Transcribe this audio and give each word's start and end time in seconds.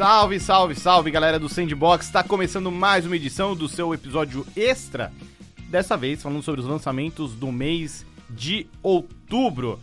Salve, 0.00 0.40
salve, 0.40 0.74
salve, 0.74 1.10
galera 1.10 1.38
do 1.38 1.46
Sandbox. 1.46 2.06
Está 2.06 2.22
começando 2.24 2.72
mais 2.72 3.04
uma 3.04 3.14
edição 3.16 3.54
do 3.54 3.68
seu 3.68 3.92
episódio 3.92 4.46
extra. 4.56 5.12
Dessa 5.68 5.94
vez 5.94 6.22
falando 6.22 6.42
sobre 6.42 6.62
os 6.62 6.66
lançamentos 6.66 7.34
do 7.34 7.52
mês 7.52 8.06
de 8.30 8.66
outubro. 8.82 9.78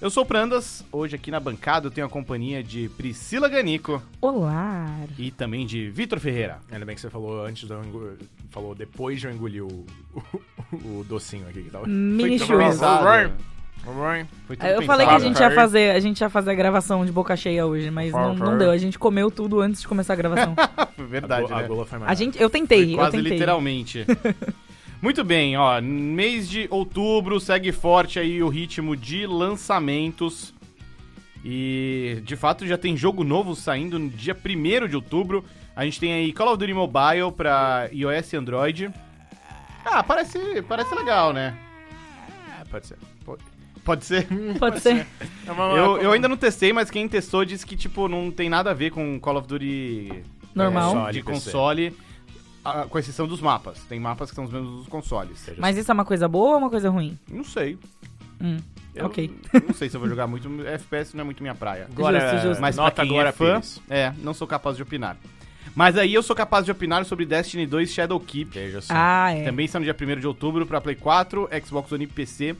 Eu 0.00 0.08
sou 0.08 0.22
o 0.22 0.26
Prandas, 0.26 0.84
hoje 0.92 1.16
aqui 1.16 1.32
na 1.32 1.40
bancada 1.40 1.88
eu 1.88 1.90
tenho 1.90 2.06
a 2.06 2.08
companhia 2.08 2.62
de 2.62 2.88
Priscila 2.90 3.48
Ganico 3.48 4.00
Olá! 4.20 4.86
e 5.18 5.32
também 5.32 5.66
de 5.66 5.90
Vitor 5.90 6.20
Ferreira. 6.20 6.60
Ainda 6.70 6.86
bem 6.86 6.94
que 6.94 7.00
você 7.00 7.10
falou 7.10 7.44
antes 7.44 7.66
de 7.66 7.74
eu 7.74 7.82
engo- 7.84 8.12
falou 8.50 8.72
depois 8.72 9.18
de 9.20 9.26
eu 9.26 9.32
engolir 9.32 9.64
o, 9.64 9.84
o, 10.72 11.00
o 11.00 11.04
docinho 11.08 11.48
aqui 11.48 11.64
que 11.64 11.70
tava. 11.70 11.88
Mini. 11.88 12.38
Foi 12.38 12.62
Eu 14.74 14.82
falei 14.82 15.06
que 15.06 15.14
a 15.14 15.18
gente 15.18 15.38
ia 15.38 15.50
fazer, 15.50 15.90
a 15.90 16.00
gente 16.00 16.20
ia 16.20 16.28
fazer 16.28 16.50
a 16.50 16.54
gravação 16.54 17.06
de 17.06 17.12
boca 17.12 17.36
cheia 17.36 17.64
hoje, 17.64 17.90
mas 17.90 18.12
não, 18.12 18.34
não 18.34 18.58
deu. 18.58 18.70
A 18.70 18.78
gente 18.78 18.98
comeu 18.98 19.30
tudo 19.30 19.60
antes 19.60 19.80
de 19.80 19.88
começar 19.88 20.14
a 20.14 20.16
gravação. 20.16 20.54
Verdade, 20.98 21.52
a, 21.52 21.56
né? 21.56 21.64
a 21.64 21.68
gola 21.68 21.86
foi 21.86 21.98
A 22.04 22.14
gente, 22.14 22.40
eu 22.40 22.50
tentei, 22.50 22.84
Foi 22.84 22.92
eu 22.92 22.96
quase 22.96 23.16
tentei. 23.16 23.32
literalmente. 23.32 24.04
Muito 25.00 25.22
bem, 25.22 25.56
ó, 25.56 25.80
mês 25.80 26.48
de 26.48 26.66
outubro 26.70 27.38
segue 27.38 27.70
forte 27.70 28.18
aí 28.18 28.42
o 28.42 28.48
ritmo 28.48 28.96
de 28.96 29.26
lançamentos. 29.26 30.54
E 31.44 32.20
de 32.24 32.34
fato 32.34 32.66
já 32.66 32.76
tem 32.76 32.96
jogo 32.96 33.22
novo 33.22 33.54
saindo 33.54 33.98
no 33.98 34.08
dia 34.08 34.34
1 34.34 34.88
de 34.88 34.96
outubro. 34.96 35.44
A 35.76 35.84
gente 35.84 36.00
tem 36.00 36.12
aí 36.12 36.32
Call 36.32 36.48
of 36.48 36.58
Duty 36.58 36.74
Mobile 36.74 37.30
pra 37.36 37.88
iOS 37.92 38.32
e 38.32 38.36
Android. 38.36 38.90
Ah, 39.84 40.02
parece, 40.02 40.62
parece 40.62 40.92
legal, 40.94 41.32
né? 41.32 41.56
É, 42.60 42.64
pode 42.64 42.86
ser. 42.86 42.96
Pode 43.86 44.04
ser. 44.04 44.26
Pode 44.58 44.80
ser. 44.82 45.06
É 45.46 45.52
uma- 45.52 45.64
Eu, 45.74 45.96
eu 46.02 46.12
ainda 46.12 46.28
não 46.28 46.36
testei, 46.36 46.72
mas 46.72 46.90
quem 46.90 47.08
testou 47.08 47.44
disse 47.44 47.64
que, 47.64 47.76
tipo, 47.76 48.08
não 48.08 48.30
tem 48.30 48.50
nada 48.50 48.70
a 48.70 48.74
ver 48.74 48.90
com 48.90 49.18
Call 49.18 49.36
of 49.38 49.48
Duty 49.48 50.22
Normal. 50.54 51.08
é, 51.08 51.12
de 51.12 51.22
console, 51.22 51.96
ah, 52.64 52.84
com 52.90 52.98
exceção 52.98 53.26
dos 53.26 53.40
mapas. 53.40 53.78
Tem 53.88 53.98
mapas 54.00 54.28
que 54.30 54.34
são 54.34 54.44
os 54.44 54.50
mesmos 54.52 54.78
dos 54.80 54.88
consoles. 54.88 55.48
Mas 55.56 55.76
isso 55.78 55.90
é 55.90 55.94
uma 55.94 56.04
coisa 56.04 56.26
boa 56.28 56.50
ou 56.54 56.58
uma 56.58 56.68
coisa 56.68 56.90
ruim? 56.90 57.16
Não 57.30 57.44
sei. 57.44 57.78
Hum, 58.42 58.58
Eu 58.94 59.06
ok. 59.06 59.30
Não 59.66 59.72
sei 59.74 59.88
se 59.88 59.96
eu 59.96 60.00
vou 60.00 60.08
jogar 60.08 60.26
muito. 60.26 60.48
FPS 60.66 61.14
não 61.16 61.22
é 61.22 61.24
muito 61.24 61.42
minha 61.42 61.54
praia. 61.54 61.86
Agora, 61.90 62.18
Justo, 62.32 62.48
justo. 62.48 62.60
Mas 62.60 62.76
nota 62.76 62.90
pra 62.90 63.04
quem 63.04 63.12
agora 63.14 63.28
é 63.28 63.32
fã, 63.32 63.54
Pires. 63.60 63.80
é, 63.88 64.12
não 64.18 64.34
sou 64.34 64.46
capaz 64.46 64.76
de 64.76 64.82
opinar. 64.82 65.16
Mas 65.74 65.96
aí 65.98 66.12
eu 66.14 66.22
sou 66.22 66.34
capaz 66.34 66.64
de 66.64 66.70
opinar 66.70 67.04
sobre 67.04 67.26
Destiny 67.26 67.66
2 67.66 67.90
Shadow 67.92 68.18
Keep. 68.18 68.50
Veja 68.52 68.80
só. 68.80 68.94
Ah, 68.96 69.30
é. 69.32 69.44
Também 69.44 69.66
está 69.66 69.78
no 69.78 69.84
dia 69.84 69.94
1 69.98 70.20
de 70.20 70.26
outubro 70.26 70.64
pra 70.66 70.80
Play 70.80 70.96
4, 70.96 71.48
Xbox 71.64 71.92
One 71.92 72.04
e 72.04 72.06
PC. 72.06 72.56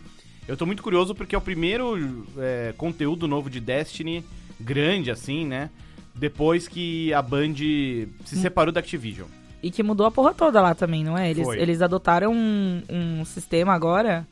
Eu 0.48 0.56
tô 0.56 0.64
muito 0.64 0.82
curioso 0.82 1.14
porque 1.14 1.34
é 1.34 1.38
o 1.38 1.40
primeiro 1.40 2.24
é, 2.38 2.72
conteúdo 2.76 3.26
novo 3.26 3.50
de 3.50 3.60
Destiny, 3.60 4.24
grande 4.60 5.10
assim, 5.10 5.44
né? 5.44 5.70
Depois 6.14 6.68
que 6.68 7.12
a 7.12 7.20
Band 7.20 7.54
Hum. 7.60 8.06
se 8.24 8.36
separou 8.36 8.72
da 8.72 8.80
Activision. 8.80 9.26
E 9.62 9.70
que 9.70 9.82
mudou 9.82 10.06
a 10.06 10.10
porra 10.10 10.32
toda 10.32 10.62
lá 10.62 10.74
também, 10.74 11.02
não 11.02 11.18
é? 11.18 11.30
Eles, 11.30 11.44
Foi. 11.44 11.58
eles 11.60 11.82
adotaram 11.82 12.32
um, 12.32 12.82
um 12.88 13.24
sistema 13.24 13.74
agora 13.74 14.26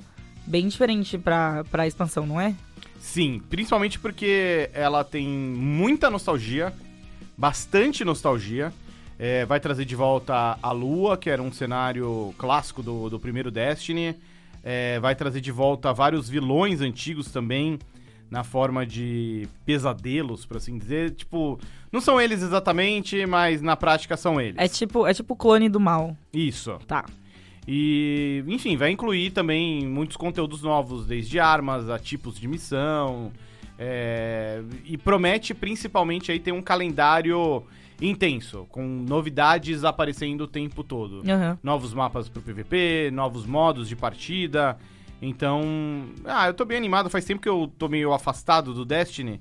bem 0.46 0.68
diferente 0.68 1.18
pra, 1.18 1.64
pra 1.64 1.86
expansão, 1.86 2.26
não 2.26 2.40
é? 2.40 2.54
Sim, 3.00 3.42
principalmente 3.50 3.98
porque 3.98 4.70
ela 4.72 5.02
tem 5.02 5.26
muita 5.26 6.08
nostalgia, 6.10 6.72
bastante 7.36 8.04
nostalgia. 8.04 8.72
É, 9.18 9.44
vai 9.44 9.60
trazer 9.60 9.84
de 9.84 9.94
volta 9.94 10.58
a 10.62 10.72
Lua, 10.72 11.16
que 11.16 11.28
era 11.30 11.42
um 11.42 11.52
cenário 11.52 12.34
clássico 12.38 12.82
do, 12.82 13.10
do 13.10 13.18
primeiro 13.20 13.50
Destiny. 13.50 14.16
É, 14.64 14.98
vai 14.98 15.14
trazer 15.14 15.42
de 15.42 15.52
volta 15.52 15.92
vários 15.92 16.28
vilões 16.28 16.80
antigos 16.80 17.30
também, 17.30 17.78
na 18.30 18.42
forma 18.42 18.86
de 18.86 19.46
pesadelos, 19.66 20.46
por 20.46 20.56
assim 20.56 20.78
dizer. 20.78 21.10
Tipo, 21.10 21.60
não 21.92 22.00
são 22.00 22.18
eles 22.20 22.42
exatamente, 22.42 23.26
mas 23.26 23.60
na 23.60 23.76
prática 23.76 24.16
são 24.16 24.40
eles. 24.40 24.56
É 24.58 24.66
tipo, 24.66 25.06
é 25.06 25.12
tipo 25.12 25.34
o 25.34 25.36
clone 25.36 25.68
do 25.68 25.78
mal. 25.78 26.16
Isso. 26.32 26.78
Tá. 26.86 27.04
E, 27.68 28.42
enfim, 28.46 28.76
vai 28.76 28.90
incluir 28.90 29.30
também 29.30 29.86
muitos 29.86 30.16
conteúdos 30.16 30.62
novos, 30.62 31.06
desde 31.06 31.38
armas 31.38 31.88
a 31.88 31.98
tipos 31.98 32.40
de 32.40 32.48
missão. 32.48 33.30
é, 33.78 34.62
e 34.84 34.96
promete 34.96 35.52
principalmente 35.52 36.30
aí 36.30 36.38
ter 36.38 36.52
um 36.52 36.62
calendário 36.62 37.64
intenso, 38.10 38.66
com 38.70 38.82
novidades 38.86 39.84
aparecendo 39.84 40.42
o 40.42 40.48
tempo 40.48 40.84
todo. 40.84 41.22
Aham. 41.28 41.58
Novos 41.62 41.94
mapas 41.94 42.28
pro 42.28 42.42
PVP, 42.42 43.10
novos 43.12 43.46
modos 43.46 43.88
de 43.88 43.96
partida. 43.96 44.76
Então, 45.22 45.62
ah, 46.24 46.46
eu 46.48 46.54
tô 46.54 46.64
bem 46.64 46.76
animado. 46.76 47.08
Faz 47.08 47.24
tempo 47.24 47.40
que 47.40 47.48
eu 47.48 47.72
tô 47.78 47.88
meio 47.88 48.12
afastado 48.12 48.74
do 48.74 48.84
Destiny. 48.84 49.40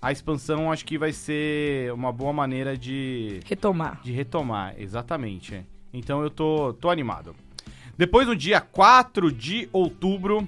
A 0.00 0.12
expansão 0.12 0.70
acho 0.70 0.84
que 0.84 0.96
vai 0.96 1.12
ser 1.12 1.92
uma 1.92 2.12
boa 2.12 2.32
maneira 2.32 2.76
de 2.76 3.40
Retomar. 3.44 4.00
de 4.02 4.12
retomar, 4.12 4.74
exatamente. 4.78 5.66
Então 5.92 6.22
eu 6.22 6.30
tô, 6.30 6.72
tô 6.74 6.88
animado. 6.88 7.34
Depois, 7.96 8.26
no 8.28 8.36
dia 8.36 8.60
4 8.60 9.32
de 9.32 9.68
outubro, 9.72 10.46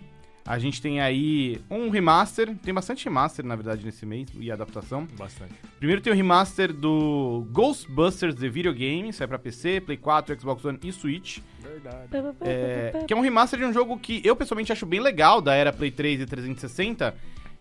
a 0.50 0.58
gente 0.58 0.82
tem 0.82 1.00
aí 1.00 1.60
um 1.70 1.90
remaster. 1.90 2.56
Tem 2.56 2.74
bastante 2.74 3.04
remaster, 3.04 3.44
na 3.46 3.54
verdade, 3.54 3.84
nesse 3.84 4.04
mês 4.04 4.28
e 4.36 4.50
adaptação. 4.50 5.06
Bastante. 5.16 5.54
Primeiro 5.78 6.02
tem 6.02 6.12
o 6.12 6.16
remaster 6.16 6.72
do 6.72 7.46
Ghostbusters 7.52 8.34
The 8.34 8.48
Video 8.48 8.74
Game, 8.74 9.12
sai 9.12 9.28
pra 9.28 9.38
PC, 9.38 9.80
Play 9.80 9.96
4, 9.96 10.40
Xbox 10.40 10.64
One 10.64 10.78
e 10.82 10.92
Switch. 10.92 11.38
Verdade. 11.60 12.08
É, 12.40 13.04
que 13.06 13.14
é 13.14 13.16
um 13.16 13.20
remaster 13.20 13.60
de 13.60 13.64
um 13.64 13.72
jogo 13.72 13.96
que 13.96 14.20
eu 14.24 14.34
pessoalmente 14.34 14.72
acho 14.72 14.84
bem 14.84 14.98
legal, 14.98 15.40
da 15.40 15.54
era 15.54 15.72
Play 15.72 15.92
3 15.92 16.22
e 16.22 16.26
360. 16.26 17.14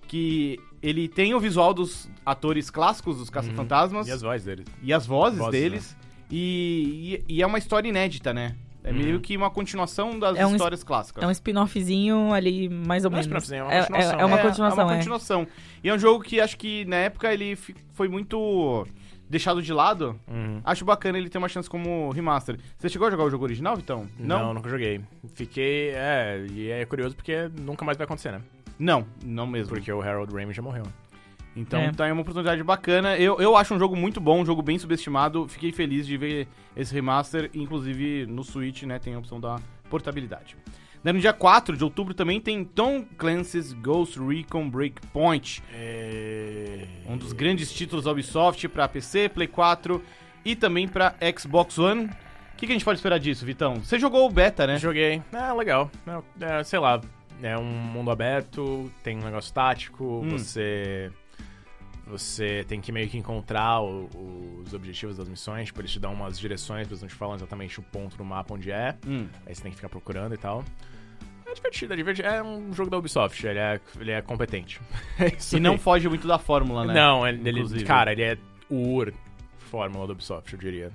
Que 0.08 0.60
ele 0.82 1.08
tem 1.08 1.36
o 1.36 1.40
visual 1.40 1.72
dos 1.72 2.10
atores 2.26 2.72
clássicos 2.72 3.18
dos 3.18 3.30
Caça-Fantasmas 3.30 4.08
E 4.08 4.12
as 4.12 4.24
vozes 4.24 4.44
dele. 4.44 4.66
e 4.82 4.92
as 4.92 5.06
vozes, 5.06 5.38
Vozes, 5.38 5.52
deles. 5.62 5.98
E, 6.32 7.22
e, 7.28 7.36
e 7.36 7.42
é 7.44 7.46
uma 7.46 7.60
história 7.60 7.88
inédita, 7.88 8.34
né? 8.34 8.56
É 8.90 8.94
meio 8.94 9.20
que 9.20 9.38
uma 9.38 9.50
continuação 9.50 10.18
das 10.18 10.38
É 10.38 10.46
um 10.46 10.52
histórias 10.52 10.84
clássicas. 10.84 11.24
É 11.24 11.28
um 11.28 11.32
spin-offzinho 11.32 12.34
ali, 12.34 12.68
mais 12.70 13.06
ou 13.06 13.12
Não 13.12 13.20
é 13.20 13.26
menos. 13.28 13.52
é 13.52 13.62
uma 13.64 13.72
é, 13.74 13.80
continuação. 13.82 14.20
é 14.20 14.26
uma 14.26 14.40
É, 14.40 14.42
continuação, 14.42 14.82
É 14.82 14.84
uma 14.84 14.94
é. 14.94 14.96
continuação. 14.98 15.48
E 15.84 15.90
é 15.90 15.94
um 15.94 16.00
jogo 16.00 16.24
que 16.24 16.40
acho 16.42 16.58
que 16.58 16.86
na 16.86 16.96
época 16.98 17.32
ele 17.34 17.56
foi 17.94 18.08
muito 18.08 18.86
deixado 19.30 19.62
de 19.62 19.72
lado. 19.72 20.20
Uhum. 20.28 20.60
Acho 20.64 20.84
bacana 20.84 21.18
ele 21.18 21.30
ter 21.30 21.38
uma 21.38 21.48
chance 21.48 21.70
como 21.70 22.10
remaster. 22.10 22.58
Você 22.78 22.90
chegou 22.90 23.08
a 23.08 23.12
jogar 23.12 23.24
o 23.26 23.30
jogo 23.30 23.44
original, 23.44 23.78
então? 23.78 24.08
Não? 24.18 24.54
nunca 24.54 24.70
joguei. 24.70 25.02
Fiquei. 25.36 25.92
É, 25.94 26.46
e 26.52 26.72
é 26.72 26.84
curioso 26.86 27.16
porque 27.16 27.50
nunca 27.62 27.86
mais 27.86 27.98
vai 27.98 28.06
acontecer, 28.06 28.32
né? 28.32 28.42
Não, 28.80 29.06
não 29.24 29.46
mesmo. 29.46 29.70
Porque 29.74 29.92
o 29.92 30.02
Harold 30.02 30.34
Ramis 30.34 30.56
já 30.56 30.62
morreu. 30.62 30.84
Então 31.56 31.82
É. 31.82 31.92
tá 31.92 32.06
aí 32.06 32.12
uma 32.12 32.22
oportunidade 32.22 32.64
bacana. 32.64 33.18
Eu, 33.18 33.40
eu 33.42 33.56
acho 33.58 33.74
um 33.74 33.80
jogo 33.80 33.96
muito 33.96 34.20
bom, 34.22 34.42
um 34.42 34.46
jogo 34.46 34.62
bem 34.62 34.78
subestimado. 34.78 35.48
Fiquei 35.48 35.72
feliz 35.72 36.06
de 36.08 36.16
ver 36.18 36.48
esse 36.76 36.94
remaster. 36.94 37.50
Inclusive 37.54 38.26
no 38.28 38.44
Switch, 38.44 38.84
né, 38.84 39.00
tem 39.00 39.14
a 39.16 39.20
opção 39.20 39.40
da 39.40 39.58
portabilidade. 39.90 40.56
Daí 41.04 41.14
no 41.14 41.20
dia 41.20 41.32
4 41.34 41.78
de 41.78 41.84
outubro 41.84 42.14
também 42.14 42.42
tem 42.42 42.64
Tom 42.64 43.06
Clancy's 43.18 43.72
Ghost 43.74 44.20
Recon 44.20 44.70
Breakpoint. 44.70 45.64
É... 45.74 46.86
Um 47.08 47.18
dos 47.18 47.32
grandes 47.34 47.72
títulos 47.74 48.06
da 48.06 48.12
Ubisoft 48.12 48.68
pra 48.68 48.88
PC, 48.88 49.30
Play 49.30 49.48
4 49.48 50.02
e 50.46 50.56
também 50.56 50.88
pra 50.88 51.16
Xbox 51.38 51.78
One. 51.78 52.06
O 52.06 52.58
que, 52.58 52.66
que 52.66 52.72
a 52.74 52.76
gente 52.76 52.84
pode 52.84 53.00
esperar 53.00 53.18
disso, 53.20 53.46
Vitão? 53.46 53.76
Você 53.76 53.98
jogou 53.98 54.28
o 54.28 54.30
beta, 54.32 54.68
né? 54.68 54.78
Joguei. 54.78 55.22
É, 55.32 55.54
legal. 55.54 55.90
É, 56.42 56.60
é, 56.60 56.64
sei 56.64 56.80
lá. 56.80 57.00
É 57.42 57.58
um 57.58 57.64
mundo 57.64 58.12
aberto, 58.12 58.92
tem 59.02 59.18
um 59.18 59.24
negócio 59.24 59.54
tático, 59.54 60.04
Hum. 60.04 60.32
você. 60.32 61.10
Você 62.10 62.66
tem 62.68 62.82
que 62.82 62.92
meio 62.92 63.08
que 63.08 63.18
encontrar 63.18 63.82
o- 63.82 64.10
os 64.66 64.74
objetivos 64.74 65.18
das 65.18 65.30
missões, 65.30 65.68
tipo, 65.68 65.80
eles 65.82 65.92
te 65.92 66.00
dão 66.00 66.14
umas 66.14 66.40
direções, 66.40 66.88
eles 66.88 67.02
não 67.02 67.08
te 67.08 67.14
falam 67.16 67.36
exatamente 67.36 67.80
o 67.80 67.84
ponto 67.84 68.18
no 68.18 68.26
mapa 68.26 68.54
onde 68.54 68.72
é. 68.72 68.96
Hum. 69.08 69.28
Aí 69.46 69.54
você 69.54 69.62
tem 69.62 69.72
que 69.72 69.76
ficar 69.76 69.90
procurando 69.90 70.34
e 70.34 70.38
tal. 70.38 70.64
É 71.46 71.54
divertido, 71.54 71.94
é 71.94 71.96
divertido. 71.96 72.28
É 72.28 72.44
um 72.44 72.74
jogo 72.74 72.90
da 72.90 72.98
Ubisoft, 72.98 73.46
ele 73.46 73.60
é, 73.60 73.80
ele 74.00 74.12
é 74.12 74.22
competente. 74.22 74.80
É 75.20 75.28
isso 75.36 75.58
E 75.58 75.60
não 75.60 75.74
aí. 75.74 75.78
foge 75.78 76.08
muito 76.10 76.28
da 76.28 76.38
fórmula, 76.40 76.86
né? 76.86 76.94
Não, 76.94 77.28
ele, 77.28 77.48
ele- 77.50 77.84
cara, 77.84 78.12
ele 78.12 78.22
é 78.24 78.38
o 78.70 78.96
UR 78.96 79.14
fórmula 79.58 80.08
da 80.08 80.14
Ubisoft, 80.14 80.52
eu 80.54 80.60
diria. 80.60 80.92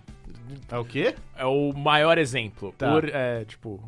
É 0.71 0.77
o 0.79 0.85
quê? 0.85 1.15
É 1.37 1.45
o 1.45 1.73
maior 1.73 2.19
exemplo. 2.19 2.73
Tá. 2.77 2.93
UR 2.95 3.09
é, 3.13 3.45
tipo, 3.45 3.83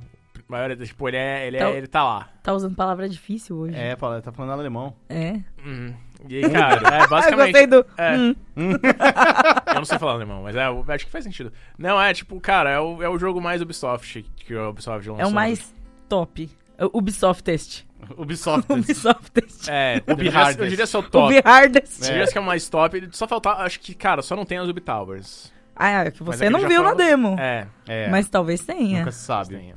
maior, 0.49 0.77
tipo, 0.77 1.09
ele 1.09 1.17
é, 1.17 1.47
ele, 1.47 1.57
é, 1.57 1.61
Então- 1.61 1.75
ele 1.77 1.87
tá 1.87 2.03
lá. 2.05 2.29
Tá 2.43 2.53
usando 2.53 2.75
palavra 2.77 3.09
difícil 3.09 3.57
hoje. 3.57 3.77
É, 3.77 3.95
fala- 3.97 4.21
tá 4.23 4.31
falando 4.33 4.53
alemão. 4.53 4.95
É. 5.09 5.41
Uhum. 5.65 5.95
E 6.29 6.37
aí, 6.45 6.51
cara, 6.51 6.81
é 6.89 7.01
Ah, 7.01 7.03
eu 7.05 7.09
basicamente. 7.09 7.53
gostei 7.53 7.67
do. 7.67 7.87
É. 7.97 8.17
Hum. 8.17 8.35
Eu 9.67 9.75
não 9.77 9.85
sei 9.85 9.99
falar 9.99 10.13
alemão, 10.13 10.43
mas 10.43 10.57
é, 10.57 10.67
eu 10.67 10.85
acho 10.89 11.05
que 11.05 11.11
faz 11.13 11.25
sentido. 11.25 11.53
Não, 11.79 12.01
é 12.01 12.15
tipo, 12.15 12.41
cara, 12.41 12.71
é 12.71 12.81
o, 12.81 13.03
é 13.03 13.09
o 13.09 13.19
jogo 13.19 13.41
mais 13.41 13.61
Ubisoft 13.61 14.25
que 14.37 14.55
a 14.55 14.69
Ubisoft 14.71 15.09
lançou. 15.09 15.23
É 15.25 15.27
o 15.27 15.33
mais 15.33 15.75
top. 16.09 16.49
É 16.79 16.85
o 16.87 16.91
Ubisoftest. 16.95 17.85
Ubisoft. 18.17 18.65
Ubisoftest. 18.73 19.69
É, 19.69 19.97
eu 20.07 20.15
diria, 20.15 20.31
Ubi-hardest. 20.31 20.61
eu 20.61 20.69
diria 20.69 20.87
seu 20.87 21.03
top. 21.03 21.27
Ubi 21.35 21.43
Hardest. 21.45 22.01
Eu 22.03 22.09
diria 22.09 22.27
que 22.27 22.39
é 22.39 22.41
o 22.41 22.45
mais 22.45 22.69
top. 22.69 23.09
Só 23.13 23.27
faltar, 23.29 23.61
acho 23.61 23.81
que, 23.81 23.95
cara, 23.95 24.23
só 24.23 24.35
não 24.35 24.45
tem 24.47 24.57
as 24.59 24.69
Ubi 24.69 24.81
Towers. 24.81 25.53
Ah, 25.75 26.05
é 26.05 26.11
que 26.11 26.23
você 26.23 26.45
é 26.45 26.47
que 26.47 26.53
não 26.53 26.61
viu 26.61 26.83
na 26.83 26.91
falou- 26.91 26.97
demo. 26.97 27.37
É, 27.39 27.67
É, 27.87 28.09
Mas 28.09 28.29
talvez 28.29 28.61
tenha. 28.63 29.01
nunca 29.01 29.13
se 29.13 29.25
sabe. 29.25 29.75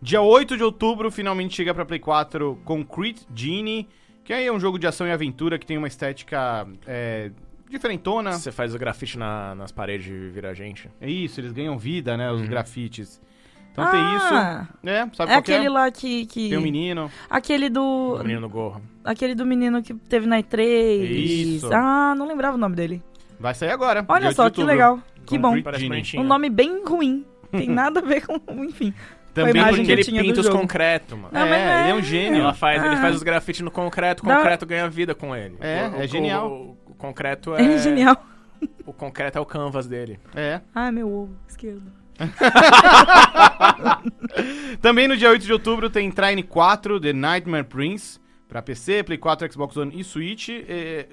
Dia 0.00 0.20
8 0.20 0.56
de 0.56 0.62
outubro, 0.62 1.10
finalmente 1.10 1.56
chega 1.56 1.74
pra 1.74 1.84
Play 1.84 1.98
4 2.00 2.60
Concrete 2.64 3.26
Genie, 3.34 3.88
que 4.24 4.32
aí 4.32 4.46
é 4.46 4.52
um 4.52 4.60
jogo 4.60 4.78
de 4.78 4.86
ação 4.86 5.06
e 5.06 5.10
aventura 5.12 5.58
que 5.58 5.66
tem 5.66 5.76
uma 5.78 5.88
estética 5.88 6.66
é, 6.86 7.30
diferentona. 7.68 8.32
Você 8.32 8.52
faz 8.52 8.74
o 8.74 8.78
grafite 8.78 9.18
na- 9.18 9.54
nas 9.54 9.72
paredes 9.72 10.06
e 10.08 10.28
vira 10.30 10.54
gente. 10.54 10.88
É 11.00 11.08
isso, 11.10 11.40
eles 11.40 11.52
ganham 11.52 11.76
vida, 11.78 12.16
né? 12.16 12.30
Os 12.30 12.40
Uhum. 12.40 12.46
grafites. 12.46 13.20
Então 13.72 13.90
tem 13.90 14.00
isso. 14.16 14.26
Ah, 14.34 14.66
É, 14.84 14.98
sabe 15.14 15.30
É 15.30 15.34
qual 15.34 15.42
que 15.42 15.52
aquele 15.52 15.66
é? 15.66 15.70
lá 15.70 15.90
que. 15.90 16.26
que... 16.26 16.50
Tem 16.50 16.58
um 16.58 16.62
menino. 16.62 17.10
Aquele 17.30 17.70
do. 17.70 18.16
O 18.16 18.18
menino 18.22 18.42
no 18.42 18.48
gorro. 18.50 18.82
Aquele 19.02 19.34
do 19.34 19.46
menino 19.46 19.82
que 19.82 19.94
teve 19.94 20.26
na 20.26 20.38
E3. 20.42 20.66
Isso. 21.56 21.70
Ah, 21.72 22.14
não 22.14 22.28
lembrava 22.28 22.56
o 22.56 22.60
nome 22.60 22.76
dele. 22.76 23.02
Vai 23.40 23.54
sair 23.54 23.70
agora. 23.70 24.04
Olha 24.08 24.28
18 24.28 24.36
só, 24.36 24.50
que 24.50 24.62
legal. 24.62 25.00
Que 25.24 25.38
bom. 25.38 25.54
Um 26.18 26.24
nome 26.24 26.50
bem 26.50 26.84
ruim. 26.84 27.24
Tem 27.50 27.66
nada 27.70 28.00
a 28.00 28.02
ver 28.02 28.26
com. 28.26 28.38
Enfim. 28.62 28.92
Também 29.34 29.64
porque 29.64 29.82
que 29.84 29.92
ele 29.92 30.04
pinta 30.04 30.40
os 30.40 30.46
jogo. 30.46 30.58
concreto, 30.58 31.16
mano. 31.16 31.30
Não, 31.32 31.40
é, 31.46 31.58
é. 31.58 31.80
ele 31.82 31.90
é 31.90 31.94
um 31.94 32.02
gênio. 32.02 32.40
Ela 32.42 32.52
faz, 32.54 32.82
Ele 32.84 32.94
Ah. 32.94 33.00
faz 33.00 33.16
os 33.16 33.22
grafites 33.22 33.62
no 33.62 33.70
concreto, 33.70 34.22
o 34.22 34.26
concreto 34.26 34.66
ganha 34.66 34.88
vida 34.90 35.14
com 35.14 35.34
ele. 35.34 35.56
É, 35.60 35.88
O- 35.88 36.02
é 36.02 36.04
o- 36.04 36.08
genial. 36.08 36.50
O, 36.50 36.76
o 36.90 36.94
concreto 36.94 37.54
é. 37.54 37.74
É 37.74 37.78
genial. 37.78 38.16
O 38.86 38.92
concreto 38.92 39.38
é 39.38 39.40
o 39.40 39.46
canvas 39.46 39.86
dele. 39.88 40.20
É. 40.36 40.60
Ai, 40.74 40.90
meu 40.92 41.10
ovo 41.10 41.34
esquerdo. 41.48 41.82
Também 44.80 45.08
no 45.08 45.16
dia 45.16 45.30
8 45.30 45.44
de 45.44 45.52
outubro 45.52 45.90
tem 45.90 46.10
Trine 46.10 46.42
4, 46.42 47.00
The 47.00 47.12
Nightmare 47.12 47.64
Prince, 47.64 48.18
pra 48.48 48.62
PC, 48.62 49.02
Play 49.02 49.18
4, 49.18 49.50
Xbox 49.52 49.76
One 49.76 49.92
e 49.98 50.04
Switch. 50.04 50.48
É, 50.50 51.06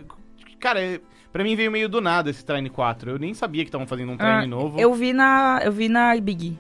cara, 0.60 0.80
é, 0.82 1.00
pra 1.32 1.44
mim 1.44 1.56
veio 1.56 1.72
meio 1.72 1.90
do 1.90 2.02
nada 2.02 2.30
esse 2.30 2.46
Trine 2.46 2.70
4. 2.70 3.12
Eu 3.12 3.20
nem 3.20 3.34
sabia 3.34 3.64
que 3.64 3.70
estavam 3.70 3.88
fazendo 3.88 4.12
um 4.12 4.18
Trine 4.18 4.32
Ah, 4.32 4.48
novo. 4.48 4.80
Eu 4.80 4.94
vi 4.94 5.14
na. 5.14 5.60
Eu 5.64 5.72
vi 5.72 5.88
na 5.90 6.16
Big. 6.20 6.58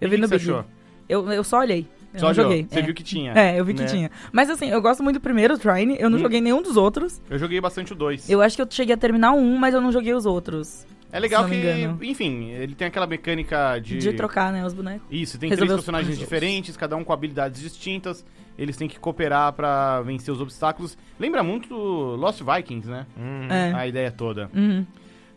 Eu 0.00 0.06
E 0.06 0.10
vi 0.10 0.16
o 0.16 0.20
no 0.20 0.28
que 0.28 0.34
Big. 0.34 0.44
você 0.44 0.50
achou? 0.52 0.64
Eu, 1.10 1.30
eu 1.32 1.42
só 1.42 1.58
olhei. 1.58 1.86
Eu 2.14 2.20
Só 2.20 2.32
joguei. 2.32 2.66
Você 2.68 2.80
é. 2.80 2.82
viu 2.82 2.94
que 2.94 3.04
tinha. 3.04 3.32
É, 3.34 3.58
eu 3.58 3.64
vi 3.64 3.72
que 3.72 3.82
né? 3.82 3.86
tinha. 3.86 4.10
Mas 4.32 4.50
assim, 4.50 4.68
eu 4.68 4.82
gosto 4.82 5.02
muito 5.02 5.18
do 5.18 5.22
primeiro 5.22 5.56
Trine, 5.56 5.96
eu 5.98 6.10
não 6.10 6.18
Hum. 6.18 6.22
joguei 6.22 6.40
nenhum 6.40 6.60
dos 6.60 6.76
outros. 6.76 7.20
Eu 7.30 7.38
joguei 7.38 7.60
bastante 7.60 7.92
o 7.92 7.96
2. 7.96 8.28
Eu 8.28 8.42
acho 8.42 8.56
que 8.56 8.62
eu 8.62 8.66
cheguei 8.68 8.94
a 8.94 8.98
terminar 8.98 9.32
um, 9.32 9.56
mas 9.56 9.74
eu 9.74 9.80
não 9.80 9.92
joguei 9.92 10.12
os 10.12 10.26
outros. 10.26 10.84
É 11.12 11.18
legal 11.18 11.44
que, 11.48 12.06
enfim, 12.06 12.50
ele 12.50 12.74
tem 12.74 12.86
aquela 12.86 13.06
mecânica 13.06 13.78
de... 13.80 13.98
De, 13.98 14.12
trocar, 14.12 14.52
né, 14.52 14.64
os 14.64 14.72
bonecos. 14.72 15.06
Isso, 15.10 15.38
tem 15.38 15.50
resolver 15.50 15.66
três 15.72 15.80
personagens 15.80 16.18
diferentes, 16.18 16.76
cada 16.76 16.96
um 16.96 17.02
com 17.02 17.12
habilidades 17.12 17.60
distintas. 17.60 18.24
Eles 18.56 18.76
têm 18.76 18.88
que 18.88 18.98
cooperar 18.98 19.52
pra 19.52 20.02
vencer 20.02 20.32
os 20.32 20.40
obstáculos. 20.40 20.96
Lembra 21.18 21.42
muito 21.42 21.74
Lost 21.74 22.42
Vikings, 22.42 22.88
né? 22.88 23.06
Hum. 23.18 23.48
É. 23.50 23.72
A 23.72 23.86
ideia 23.88 24.10
toda. 24.12 24.50
Uhum. 24.54 24.86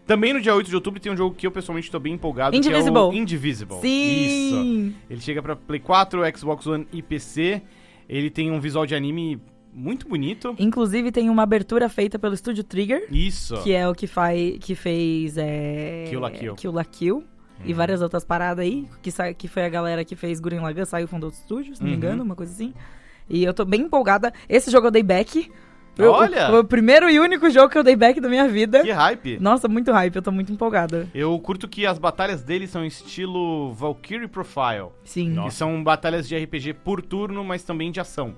Também 0.06 0.34
no 0.34 0.42
dia 0.42 0.54
8 0.54 0.70
de 0.70 0.76
outubro 0.76 1.00
tem 1.00 1.12
um 1.12 1.18
jogo 1.18 1.36
que 1.36 1.48
eu 1.48 1.52
pessoalmente 1.52 1.90
tô 1.90 2.00
bem 2.00 2.14
empolgado, 2.14 2.52
que 2.52 2.58
é 2.58 2.60
Indivisible. 2.60 3.00
o 3.00 3.14
Indivisible. 3.14 3.78
Isso. 3.78 3.82
Sim! 4.56 4.96
Ele 5.10 5.22
chega 5.22 5.42
pra 5.42 5.56
Play 5.56 5.80
4, 5.80 6.22
Xbox 6.38 6.68
One 6.68 6.88
e 6.92 7.02
PC. 7.02 7.62
Ele 8.10 8.30
tem 8.30 8.52
um 8.52 8.60
visual 8.60 8.86
de 8.86 8.96
anime 8.96 9.40
muito 9.74 10.08
bonito. 10.08 10.56
Inclusive 10.60 11.12
tem 11.12 11.30
uma 11.30 11.44
abertura 11.44 11.88
feita 11.90 12.20
pelo 12.20 12.34
Estúdio 12.34 12.64
Trigger, 12.64 13.08
Isso. 13.10 13.62
que 13.64 13.74
é 13.74 13.88
o 13.88 13.96
que, 13.96 14.06
faz, 14.06 14.58
que 14.60 14.76
fez. 14.76 15.38
É... 15.38 16.06
Kill 16.10 16.20
la 16.20 16.32
Kill. 16.32 16.56
Kill 16.56 16.72
la 16.74 16.84
Kill. 16.86 17.16
Uhum. 17.16 17.24
E 17.66 17.74
várias 17.74 18.02
outras 18.02 18.26
paradas 18.26 18.64
aí, 18.66 18.86
que, 19.02 19.10
sa... 19.10 19.34
que 19.34 19.48
foi 19.48 19.64
a 19.64 19.70
galera 19.70 20.04
que 20.04 20.16
fez 20.16 20.40
Gurren 20.40 20.60
Lagann, 20.60 20.86
saiu 20.86 21.08
fundou 21.08 21.28
outro 21.28 21.40
estúdio, 21.40 21.76
se 21.76 21.82
não 21.82 21.88
me 21.88 21.94
Uhum. 21.94 21.98
engano, 21.98 22.24
uma 22.24 22.36
coisa 22.36 22.52
assim. 22.52 22.74
E 23.30 23.44
eu 23.44 23.54
tô 23.54 23.64
bem 23.64 23.82
empolgada. 23.82 24.34
Esse 24.50 24.70
jogo 24.70 24.88
eu 24.88 24.92
dei 24.92 25.02
back. 25.04 25.50
Eu- 25.98 26.12
Olha! 26.12 26.52
O, 26.52 26.60
o 26.60 26.64
primeiro 26.64 27.10
e 27.10 27.20
único 27.20 27.50
jogo 27.50 27.70
que 27.70 27.78
eu 27.78 27.84
dei 27.84 27.96
back 27.96 28.20
da 28.20 28.28
minha 28.28 28.48
vida. 28.48 28.82
Que 28.82 28.92
hype. 28.92 29.38
Nossa, 29.40 29.68
muito 29.68 29.92
hype, 29.92 30.16
eu 30.16 30.22
tô 30.22 30.32
muito 30.32 30.52
empolgada. 30.52 31.08
Eu 31.14 31.38
curto 31.40 31.68
que 31.68 31.86
as 31.86 32.00
batalhas 32.00 32.42
dele 32.44 32.66
são 32.68 32.84
estilo 32.86 33.74
Valkyrie 33.74 34.28
Profile. 34.28 34.90
Sim. 35.04 35.30
Nossa. 35.30 35.50
Que 35.50 35.54
são 35.56 35.84
batalhas 35.84 36.28
de 36.28 36.36
RPG 36.36 36.74
por 36.74 37.02
turno, 37.02 37.44
mas 37.44 37.64
também 37.64 37.92
de 37.92 38.00
ação. 38.00 38.36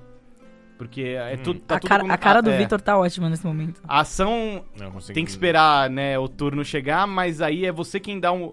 Porque 0.78 1.02
é 1.02 1.36
Hum. 1.36 1.44
tudo. 1.44 1.60
Tá 1.62 1.76
a, 1.76 1.80
tudo 1.80 1.90
cara, 1.90 2.04
com- 2.04 2.12
a 2.12 2.18
cara 2.18 2.42
do 2.42 2.50
é. 2.50 2.58
Vitor 2.58 2.82
tá 2.82 2.98
ótima 2.98 3.30
nesse 3.30 3.46
momento. 3.46 3.82
A 3.88 4.02
ação 4.02 4.66
Não 4.78 4.92
consigo. 4.92 5.14
tem 5.14 5.24
que 5.24 5.32
esperar, 5.32 5.90
né, 5.90 6.20
o 6.20 6.28
turno 6.28 6.66
chegar, 6.66 7.08
mas 7.08 7.42
aí 7.42 7.66
é 7.66 7.72
você 7.72 7.98
quem 8.00 8.20
dá 8.20 8.34
um. 8.34 8.52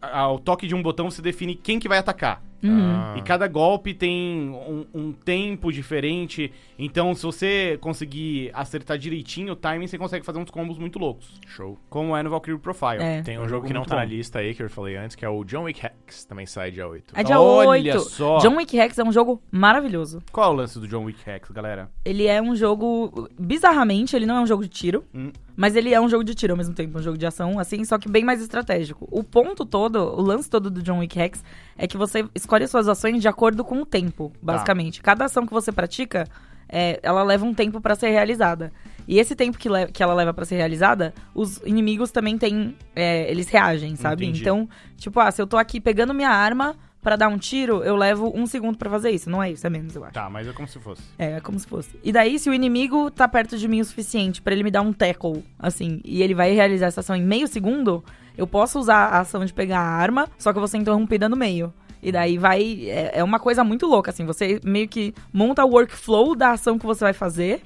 Ao 0.00 0.38
toque 0.38 0.68
de 0.68 0.76
um 0.76 0.80
botão, 0.82 1.10
você 1.10 1.20
define 1.20 1.56
quem 1.56 1.80
que 1.80 1.88
vai 1.88 1.98
atacar. 1.98 2.40
Uhum. 2.62 2.90
Ah. 2.90 3.14
E 3.18 3.22
cada 3.22 3.46
golpe 3.46 3.92
tem 3.92 4.50
um, 4.50 4.86
um 4.94 5.12
tempo 5.12 5.70
diferente. 5.72 6.50
Então, 6.78 7.14
se 7.14 7.22
você 7.22 7.78
conseguir 7.80 8.50
acertar 8.54 8.96
direitinho 8.96 9.52
o 9.52 9.56
timing, 9.56 9.86
você 9.86 9.98
consegue 9.98 10.24
fazer 10.24 10.38
uns 10.38 10.50
combos 10.50 10.78
muito 10.78 10.98
loucos. 10.98 11.38
Show. 11.46 11.78
Como 11.90 12.16
é 12.16 12.22
no 12.22 12.30
Valkyrie 12.30 12.58
Profile. 12.58 13.02
É. 13.02 13.22
Tem 13.22 13.38
um 13.38 13.42
um 13.42 13.48
jogo 13.48 13.58
jogo 13.58 13.66
que 13.66 13.74
não 13.74 13.84
tá 13.84 13.96
na 13.96 14.02
bom. 14.02 14.08
lista 14.08 14.38
aí, 14.38 14.54
que 14.54 14.62
eu 14.62 14.70
falei 14.70 14.96
antes, 14.96 15.16
que 15.16 15.24
é 15.24 15.28
o 15.28 15.44
John 15.44 15.64
Wick 15.64 15.84
Hex, 15.84 16.24
também 16.24 16.46
sai 16.46 16.70
dia 16.70 16.86
8. 16.86 17.14
É 17.16 17.24
dia 17.24 17.40
Olha 17.40 17.94
8. 17.96 18.00
só. 18.00 18.38
John 18.38 18.56
Wick 18.56 18.76
Rex 18.76 18.98
é 18.98 19.04
um 19.04 19.12
jogo 19.12 19.42
maravilhoso. 19.50 20.22
Qual 20.32 20.50
é 20.50 20.54
o 20.54 20.56
lance 20.56 20.78
do 20.78 20.86
John 20.86 21.04
Wick 21.04 21.28
Hex, 21.28 21.50
galera? 21.50 21.90
Ele 22.04 22.26
é 22.26 22.40
um 22.40 22.54
jogo. 22.54 23.28
Bizarramente, 23.38 24.14
ele 24.14 24.26
não 24.26 24.36
é 24.36 24.40
um 24.40 24.46
jogo 24.46 24.62
de 24.62 24.68
tiro. 24.68 25.04
Hum. 25.14 25.30
Mas 25.56 25.74
ele 25.74 25.92
é 25.92 26.00
um 26.00 26.08
jogo 26.08 26.22
de 26.22 26.36
tiro 26.36 26.52
ao 26.52 26.56
mesmo 26.56 26.72
tempo, 26.72 26.96
um 26.96 27.02
jogo 27.02 27.18
de 27.18 27.26
ação, 27.26 27.58
assim, 27.58 27.84
só 27.84 27.98
que 27.98 28.08
bem 28.08 28.22
mais 28.22 28.40
estratégico. 28.40 29.08
O 29.10 29.24
ponto 29.24 29.66
todo, 29.66 29.96
o 29.96 30.22
lance 30.22 30.48
todo 30.48 30.70
do 30.70 30.80
John 30.80 31.00
Wick 31.00 31.18
Rex 31.18 31.42
é 31.76 31.84
que 31.88 31.96
você 31.96 32.24
escolhe 32.48 32.64
as 32.64 32.70
suas 32.70 32.88
ações 32.88 33.20
de 33.20 33.28
acordo 33.28 33.62
com 33.62 33.82
o 33.82 33.86
tempo, 33.86 34.32
basicamente. 34.40 35.02
Cada 35.02 35.26
ação 35.26 35.46
que 35.46 35.52
você 35.52 35.70
pratica, 35.70 36.26
é, 36.66 36.98
ela 37.02 37.22
leva 37.22 37.44
um 37.44 37.52
tempo 37.52 37.78
pra 37.78 37.94
ser 37.94 38.08
realizada. 38.08 38.72
E 39.06 39.18
esse 39.18 39.36
tempo 39.36 39.58
que, 39.58 39.68
que 39.92 40.02
ela 40.02 40.14
leva 40.14 40.32
pra 40.32 40.46
ser 40.46 40.56
realizada, 40.56 41.12
os 41.34 41.58
inimigos 41.58 42.10
também 42.10 42.38
têm. 42.38 42.74
é, 42.96 43.30
eles 43.30 43.48
reagem, 43.48 43.96
sabe? 43.96 44.24
Entendi. 44.24 44.40
Então, 44.40 44.66
tipo, 44.96 45.20
ah, 45.20 45.30
se 45.30 45.40
eu 45.42 45.46
tô 45.46 45.58
aqui 45.58 45.78
pegando 45.80 46.14
minha 46.14 46.30
arma 46.30 46.74
pra 47.02 47.16
dar 47.16 47.28
um 47.28 47.38
tiro, 47.38 47.82
eu 47.84 47.96
levo 47.96 48.32
um 48.34 48.46
segundo 48.46 48.78
pra 48.78 48.88
fazer 48.90 49.10
isso. 49.10 49.28
Não 49.28 49.42
é 49.42 49.52
isso, 49.52 49.66
é 49.66 49.70
menos, 49.70 49.94
eu 49.94 50.02
acho. 50.04 50.14
Tá, 50.14 50.28
mas 50.30 50.48
é 50.48 50.52
como 50.52 50.68
se 50.68 50.78
fosse. 50.78 51.02
É, 51.18 51.32
é 51.32 51.40
como 51.40 51.58
se 51.58 51.66
fosse. 51.66 51.98
E 52.02 52.10
daí, 52.10 52.38
se 52.38 52.48
o 52.48 52.54
inimigo 52.54 53.10
tá 53.10 53.28
perto 53.28 53.58
de 53.58 53.68
mim 53.68 53.80
o 53.80 53.84
suficiente 53.84 54.40
pra 54.40 54.54
ele 54.54 54.62
me 54.62 54.70
dar 54.70 54.80
um 54.80 54.92
tackle, 54.92 55.44
assim, 55.58 56.00
e 56.04 56.22
ele 56.22 56.34
vai 56.34 56.52
realizar 56.52 56.86
essa 56.86 57.00
ação 57.00 57.14
em 57.14 57.24
meio 57.24 57.46
segundo, 57.46 58.02
eu 58.36 58.46
posso 58.46 58.78
usar 58.78 59.06
a 59.08 59.20
ação 59.20 59.44
de 59.44 59.52
pegar 59.52 59.80
a 59.80 59.86
arma, 59.86 60.28
só 60.38 60.50
que 60.52 60.58
eu 60.58 60.60
vou 60.60 60.68
ser 60.68 60.78
interrompida 60.78 61.28
no 61.28 61.36
meio. 61.36 61.72
E 62.02 62.12
daí 62.12 62.38
vai. 62.38 62.86
É, 62.88 63.18
é 63.18 63.24
uma 63.24 63.38
coisa 63.38 63.64
muito 63.64 63.86
louca, 63.86 64.10
assim. 64.10 64.24
Você 64.24 64.60
meio 64.64 64.88
que 64.88 65.14
monta 65.32 65.64
o 65.64 65.70
workflow 65.70 66.34
da 66.34 66.52
ação 66.52 66.78
que 66.78 66.86
você 66.86 67.04
vai 67.04 67.12
fazer, 67.12 67.62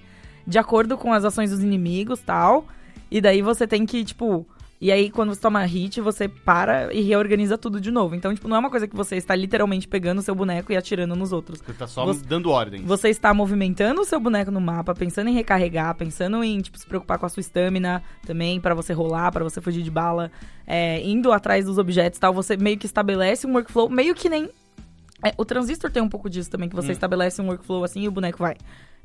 de 0.46 0.58
acordo 0.58 0.96
com 0.96 1.12
as 1.12 1.24
ações 1.24 1.50
dos 1.50 1.62
inimigos 1.62 2.20
tal. 2.20 2.66
E 3.10 3.20
daí 3.20 3.42
você 3.42 3.66
tem 3.66 3.84
que, 3.84 4.04
tipo. 4.04 4.46
E 4.84 4.90
aí, 4.90 5.10
quando 5.12 5.32
você 5.32 5.40
toma 5.40 5.62
hit, 5.64 6.00
você 6.00 6.26
para 6.26 6.92
e 6.92 7.02
reorganiza 7.02 7.56
tudo 7.56 7.80
de 7.80 7.92
novo. 7.92 8.16
Então, 8.16 8.34
tipo, 8.34 8.48
não 8.48 8.56
é 8.56 8.58
uma 8.58 8.68
coisa 8.68 8.88
que 8.88 8.96
você 8.96 9.14
está 9.14 9.32
literalmente 9.36 9.86
pegando 9.86 10.18
o 10.18 10.22
seu 10.22 10.34
boneco 10.34 10.72
e 10.72 10.76
atirando 10.76 11.14
nos 11.14 11.32
outros. 11.32 11.60
Você 11.60 11.72
tá 11.72 11.86
só 11.86 12.04
Você- 12.04 12.24
dando 12.26 12.50
ordens. 12.50 12.82
Você 12.84 13.08
está 13.08 13.32
movimentando 13.32 14.00
o 14.00 14.04
seu 14.04 14.18
boneco 14.18 14.50
no 14.50 14.60
mapa, 14.60 14.92
pensando 14.92 15.28
em 15.30 15.34
recarregar, 15.34 15.94
pensando 15.94 16.42
em 16.42 16.60
tipo, 16.60 16.76
se 16.76 16.84
preocupar 16.84 17.16
com 17.16 17.24
a 17.26 17.28
sua 17.28 17.40
estamina 17.42 18.02
também, 18.26 18.60
pra 18.60 18.74
você 18.74 18.92
rolar, 18.92 19.30
pra 19.30 19.44
você 19.44 19.60
fugir 19.60 19.84
de 19.84 19.90
bala, 19.90 20.32
é, 20.66 21.00
indo 21.06 21.30
atrás 21.30 21.64
dos 21.64 21.78
objetos 21.78 22.16
e 22.18 22.20
tal. 22.20 22.34
Você 22.34 22.56
meio 22.56 22.76
que 22.76 22.86
estabelece 22.86 23.46
um 23.46 23.52
workflow, 23.52 23.88
meio 23.88 24.16
que 24.16 24.28
nem. 24.28 24.50
é, 25.24 25.32
o 25.38 25.44
transistor 25.44 25.92
tem 25.92 26.02
um 26.02 26.08
pouco 26.08 26.28
disso 26.28 26.50
também, 26.50 26.68
que 26.68 26.74
você 26.74 26.88
Hum. 26.88 26.92
estabelece 26.92 27.40
um 27.40 27.46
workflow 27.46 27.84
assim 27.84 28.00
e 28.00 28.08
o 28.08 28.10
boneco 28.10 28.38
vai. 28.40 28.56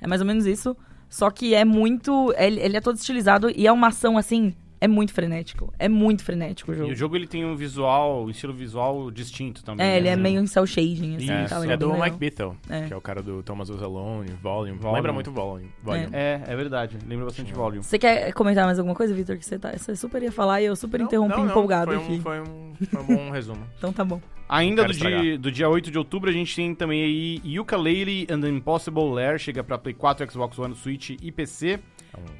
É 0.02 0.08
mais 0.08 0.22
ou 0.22 0.26
menos 0.26 0.48
isso. 0.48 0.76
Só 1.08 1.30
que 1.30 1.54
é 1.54 1.64
muito. 1.64 2.34
Ele, 2.36 2.60
ele 2.62 2.78
é 2.78 2.82
todo 2.82 2.96
estilizado 2.96 3.52
e 3.56 3.68
é 3.68 3.72
uma 3.72 3.90
ação 3.90 4.18
assim. 4.18 4.56
É 4.80 4.88
muito 4.88 5.12
frenético. 5.14 5.74
É 5.80 5.90
muito 5.90 6.24
frenético 6.24 6.72
o 6.72 6.76
jogo. 6.76 6.90
E 6.90 6.94
o 6.94 6.96
jogo 6.96 7.16
ele 7.16 7.26
tem 7.28 7.44
um 7.44 7.56
visual, 7.56 8.26
um 8.26 8.30
estilo 8.30 8.54
visual 8.54 9.10
distinto 9.10 9.64
também. 9.64 9.86
É, 9.86 9.90
né? 9.92 9.98
ele 9.98 10.08
é 10.08 10.16
meio 10.16 10.40
em 10.40 10.46
cel 10.48 10.66
shading, 10.68 11.16
assim, 11.16 11.26
Isso. 11.44 11.50
tal, 11.50 11.64
ele 11.64 11.74
É 11.74 11.78
do 11.78 11.92
legal. 11.92 12.06
Mike 12.06 12.18
Bithell, 12.18 12.56
É. 12.70 12.86
que 12.86 12.94
é 12.94 12.96
o 12.96 13.02
cara 13.02 13.22
do 13.24 13.42
Thomas 13.42 13.70
Was 13.70 13.82
Alone, 13.82 14.32
Volume. 14.42 14.78
Volume. 14.78 14.96
Lembra 14.98 15.14
muito 15.14 15.32
Volume. 15.32 15.70
Volume. 15.84 16.08
É, 16.14 16.42
é 16.46 16.56
verdade. 16.56 16.98
Lembra 17.08 17.26
bastante 17.26 17.52
Volume. 17.54 17.84
Você 17.84 17.98
quer 17.98 18.32
comentar 18.34 18.66
mais 18.66 18.78
alguma 18.78 18.96
coisa, 18.96 19.14
Vitor? 19.14 19.38
Que 19.38 19.46
você, 19.46 19.58
tá, 19.58 19.72
você 19.76 19.96
super 19.96 20.22
ia 20.22 20.32
falar 20.32 20.62
e 20.62 20.66
eu 20.66 20.76
super 20.76 21.00
Não, 21.00 21.08
interrompi 21.08 21.36
não, 21.38 21.44
não, 21.46 21.52
empolgado 21.52 21.92
foi 21.92 21.98
um, 21.98 22.04
aqui. 22.04 22.20
Foi 22.20 22.40
um, 22.42 22.74
foi 22.90 23.02
um 23.02 23.06
bom 23.06 23.32
resumo. 23.34 23.64
Então 23.78 23.92
tá 23.92 24.06
bom. 24.06 24.22
Ainda 24.50 24.86
do 24.86 24.94
dia, 24.94 25.38
do 25.38 25.52
dia 25.52 25.68
8 25.68 25.92
de 25.92 25.98
outubro, 25.98 26.30
a 26.30 26.34
gente 26.34 26.56
tem 26.56 26.74
também 26.74 27.04
aí 27.04 27.42
Yooka-Laylee 27.44 28.28
and 28.32 28.40
the 28.40 28.48
Impossible 28.48 29.12
Lair, 29.14 29.38
chega 29.38 29.62
pra 29.62 29.78
Play 29.78 29.94
4, 29.94 30.32
Xbox 30.32 30.58
One, 30.58 30.74
Switch 30.76 31.10
e 31.22 31.32
PC. 31.34 31.80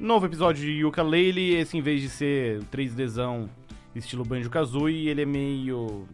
Novo 0.00 0.26
episódio 0.26 0.64
de 0.64 0.72
Yooka-Laylee, 0.80 1.56
esse 1.56 1.76
em 1.76 1.80
vez 1.80 2.00
de 2.00 2.08
ser 2.08 2.62
3Dzão 2.72 3.48
estilo 3.94 4.24
Banjo-Kazooie, 4.24 5.08
ele 5.08 5.22
é 5.22 5.26
meio 5.26 6.06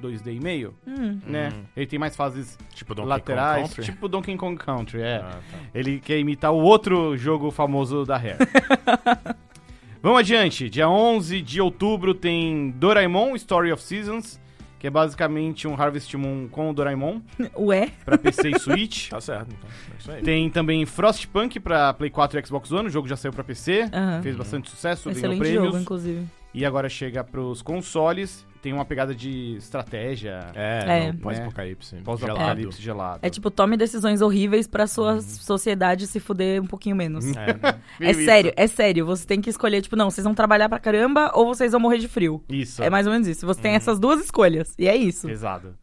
2D 0.00 0.34
e 0.36 0.40
meio, 0.40 0.74
Hum. 0.86 1.18
né? 1.26 1.50
Hum. 1.54 1.62
Ele 1.76 1.86
tem 1.86 1.98
mais 1.98 2.14
fases 2.16 2.58
Tipo 2.74 3.00
laterais, 3.02 3.74
tipo 3.74 4.08
Donkey 4.08 4.36
Kong 4.36 4.56
Country, 4.56 5.00
é. 5.02 5.16
Ah, 5.16 5.30
tá. 5.50 5.58
Ele 5.74 5.98
quer 6.00 6.18
imitar 6.18 6.52
o 6.52 6.58
outro 6.58 7.16
jogo 7.16 7.50
famoso 7.50 8.04
da 8.04 8.16
Rare. 8.16 8.36
Vamos 10.02 10.18
adiante. 10.18 10.68
Dia 10.68 10.88
11 10.88 11.40
de 11.42 11.60
outubro 11.60 12.12
tem 12.14 12.70
Doraemon 12.72 13.36
Story 13.36 13.70
of 13.72 13.80
Seasons, 13.82 14.40
que 14.82 14.86
é 14.88 14.90
basicamente 14.90 15.68
um 15.68 15.80
Harvest 15.80 16.12
Moon 16.16 16.48
com 16.50 16.68
o 16.68 16.72
Doraemon 16.74 17.20
Ué? 17.56 17.90
pra 18.04 18.18
PC 18.18 18.50
e 18.50 18.58
Switch. 18.58 19.10
Tá 19.14 19.20
certo, 19.20 19.46
então. 19.56 19.70
É 19.70 19.96
isso 19.96 20.10
aí. 20.10 20.22
Tem 20.22 20.50
também 20.50 20.84
Frostpunk 20.84 21.60
pra 21.60 21.94
Play 21.94 22.10
4 22.10 22.36
e 22.40 22.44
Xbox 22.44 22.72
One, 22.72 22.88
o 22.88 22.90
jogo 22.90 23.06
já 23.06 23.14
saiu 23.14 23.32
pra 23.32 23.44
PC, 23.44 23.88
Aham. 23.92 24.20
fez 24.22 24.34
bastante 24.34 24.68
sucesso, 24.68 25.04
ganhou 25.08 25.18
Excelente 25.18 25.38
prêmios. 25.38 25.64
jogo, 25.66 25.78
inclusive. 25.78 26.26
E 26.52 26.66
agora 26.66 26.88
chega 26.88 27.22
pros 27.22 27.62
consoles. 27.62 28.44
Tem 28.62 28.72
uma 28.72 28.84
pegada 28.84 29.14
de 29.14 29.56
estratégia, 29.56 30.38
É, 30.54 31.08
É. 31.08 31.12
pós-apocalipse. 31.12 31.96
pós-apocalipse 32.04 32.80
gelado. 32.80 33.18
É 33.20 33.28
tipo, 33.28 33.50
tome 33.50 33.76
decisões 33.76 34.22
horríveis 34.22 34.66
pra 34.68 34.86
sua 34.86 35.20
sociedade 35.20 36.06
se 36.06 36.20
fuder 36.20 36.62
um 36.62 36.66
pouquinho 36.66 36.94
menos. 36.96 37.24
Uhum. 37.26 37.32
É. 37.36 37.82
É 38.00 38.14
sério, 38.14 38.52
é 38.56 38.66
sério. 38.66 39.04
Você 39.06 39.26
tem 39.26 39.40
que 39.40 39.50
escolher, 39.50 39.82
tipo, 39.82 39.96
não, 39.96 40.10
vocês 40.10 40.24
vão 40.24 40.34
trabalhar 40.34 40.68
pra 40.68 40.78
caramba 40.78 41.30
ou 41.34 41.46
vocês 41.46 41.72
vão 41.72 41.80
morrer 41.80 41.98
de 41.98 42.08
frio. 42.08 42.42
Isso. 42.48 42.82
É 42.82 42.88
mais 42.88 43.06
ou 43.06 43.12
menos 43.12 43.26
isso. 43.28 43.44
Você 43.46 43.58
Uhum. 43.58 43.62
tem 43.62 43.74
essas 43.74 43.98
duas 43.98 44.20
escolhas. 44.24 44.74
E 44.78 44.86
é 44.88 44.96
isso. 44.96 45.26
Pesado. 45.26 45.74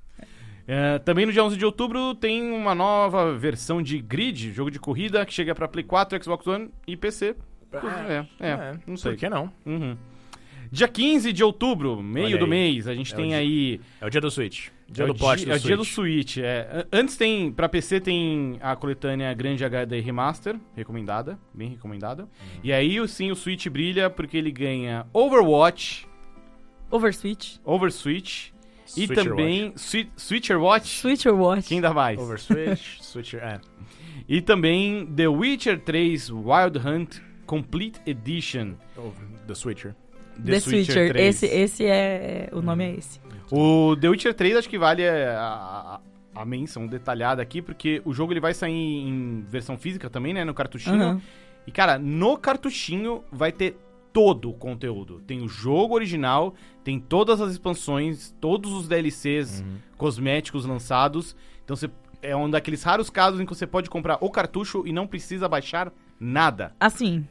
É, 0.68 1.00
também 1.00 1.26
no 1.26 1.32
dia 1.34 1.44
11 1.44 1.58
de 1.58 1.66
outubro 1.66 2.14
tem 2.16 2.52
uma 2.52 2.76
nova 2.76 3.36
versão 3.36 3.82
de 3.82 4.00
Grid, 4.00 4.54
jogo 4.54 4.70
de 4.70 4.80
corrida, 4.80 5.26
que 5.26 5.34
chega 5.34 5.56
pra 5.56 5.68
Play 5.68 5.84
4, 5.84 6.24
Xbox 6.24 6.46
One 6.46 6.70
e 6.88 6.96
PC. 6.96 7.36
É, 8.00 8.26
é, 8.40 8.78
não 8.88 8.96
sei. 8.98 9.14
Por 9.14 9.20
que 9.20 9.30
não? 9.30 9.52
Uhum. 9.66 9.98
Dia 10.72 10.88
15 10.88 11.34
de 11.34 11.44
outubro, 11.44 12.02
meio 12.02 12.38
do 12.38 12.46
mês, 12.48 12.88
a 12.88 12.94
gente 12.94 13.12
É 13.14 13.16
tem 13.16 13.26
o 13.26 13.28
dia- 13.30 13.38
aí... 13.38 13.82
É 14.00 14.06
o 14.06 14.10
dia 14.10 14.22
do 14.22 14.30
Switch. 14.30 14.68
Dia 14.88 15.04
é 15.04 15.08
do 15.08 15.14
o 15.14 15.16
pote 15.18 15.46
dia, 15.46 15.48
do 15.48 15.52
é 15.52 15.56
o 15.56 15.60
Switch. 15.60 15.68
dia 15.68 15.78
do 15.78 15.86
Switch, 15.86 16.38
é. 16.38 16.86
Antes 16.92 17.16
tem, 17.18 17.52
pra 17.52 17.68
PC 17.70 18.00
tem 18.00 18.58
a 18.62 18.76
coletânea 18.76 19.34
Grande 19.34 19.64
HD 19.66 20.00
Remaster, 20.00 20.56
recomendada, 20.76 21.40
bem 21.54 21.70
recomendada. 21.70 22.24
Uhum. 22.24 22.60
E 22.64 22.72
aí, 22.74 23.08
sim, 23.08 23.32
o 23.32 23.36
Switch 23.36 23.68
brilha 23.68 24.10
porque 24.10 24.38
ele 24.38 24.52
ganha 24.52 25.06
Overwatch, 25.14 26.08
Overswitch. 26.92 27.58
Overswitch 27.64 28.50
e 28.98 29.06
Switcher 29.06 29.24
também 29.24 29.74
Swi- 29.76 30.10
Switcher 30.16 30.60
Watch, 30.60 30.88
Switch 30.88 31.26
or 31.26 31.36
Watch. 31.40 31.68
quem 31.68 31.80
dá 31.82 31.94
mais? 31.94 32.20
Overswitch, 32.20 33.00
Switcher, 33.02 33.42
é. 33.44 33.60
E 34.28 34.42
também 34.42 35.06
The 35.16 35.28
Witcher 35.28 35.80
3 35.80 36.32
Wild 36.32 36.78
Hunt 36.80 37.18
Complete 37.46 38.00
Edition. 38.06 38.74
Over- 38.98 39.28
The 39.48 39.56
Switcher. 39.56 39.96
The, 40.46 40.60
Switcher. 40.60 41.16
Esse, 41.18 41.46
esse 41.46 41.86
é. 41.86 42.50
O 42.52 42.62
nome 42.62 42.86
é 42.86 42.96
esse. 42.96 43.20
O 43.52 43.96
The 43.96 44.10
Witcher 44.10 44.34
3 44.34 44.58
acho 44.58 44.70
que 44.70 44.78
vale 44.78 45.08
a, 45.08 46.00
a, 46.36 46.42
a 46.42 46.46
menção 46.46 46.88
detalhada 46.88 47.42
aqui, 47.42 47.62
porque 47.62 48.02
o 48.06 48.14
jogo 48.14 48.34
ele 48.34 48.40
vai 48.40 48.54
sair 48.54 48.74
em 48.74 49.46
versão 49.50 49.78
física 49.78 50.10
também, 50.10 50.34
né? 50.34 50.44
No 50.44 50.54
cartuchinho. 50.54 51.02
Aham. 51.02 51.22
E, 51.66 51.72
cara, 51.72 52.00
no 52.00 52.38
cartuchinho 52.38 53.24
vai 53.32 53.52
ter 53.52 53.78
todo 54.12 54.50
o 54.50 54.54
conteúdo. 54.54 55.22
Tem 55.26 55.42
o 55.42 55.48
jogo 55.48 55.94
original, 55.94 56.56
tem 56.84 57.00
todas 57.00 57.42
as 57.42 57.52
expansões, 57.52 58.36
todos 58.40 58.72
os 58.72 58.88
DLCs 58.88 59.64
cosméticos 59.98 60.66
lançados. 60.66 61.36
Então 61.64 61.76
você 61.76 61.90
é 62.22 62.36
um 62.36 62.50
daqueles 62.50 62.84
raros 62.84 63.10
casos 63.10 63.40
em 63.40 63.46
que 63.46 63.54
você 63.54 63.68
pode 63.68 63.90
comprar 63.90 64.18
o 64.22 64.30
cartucho 64.30 64.84
e 64.86 64.92
não 64.92 65.08
precisa 65.08 65.48
baixar 65.48 65.92
nada. 66.20 66.74
Assim, 66.80 67.28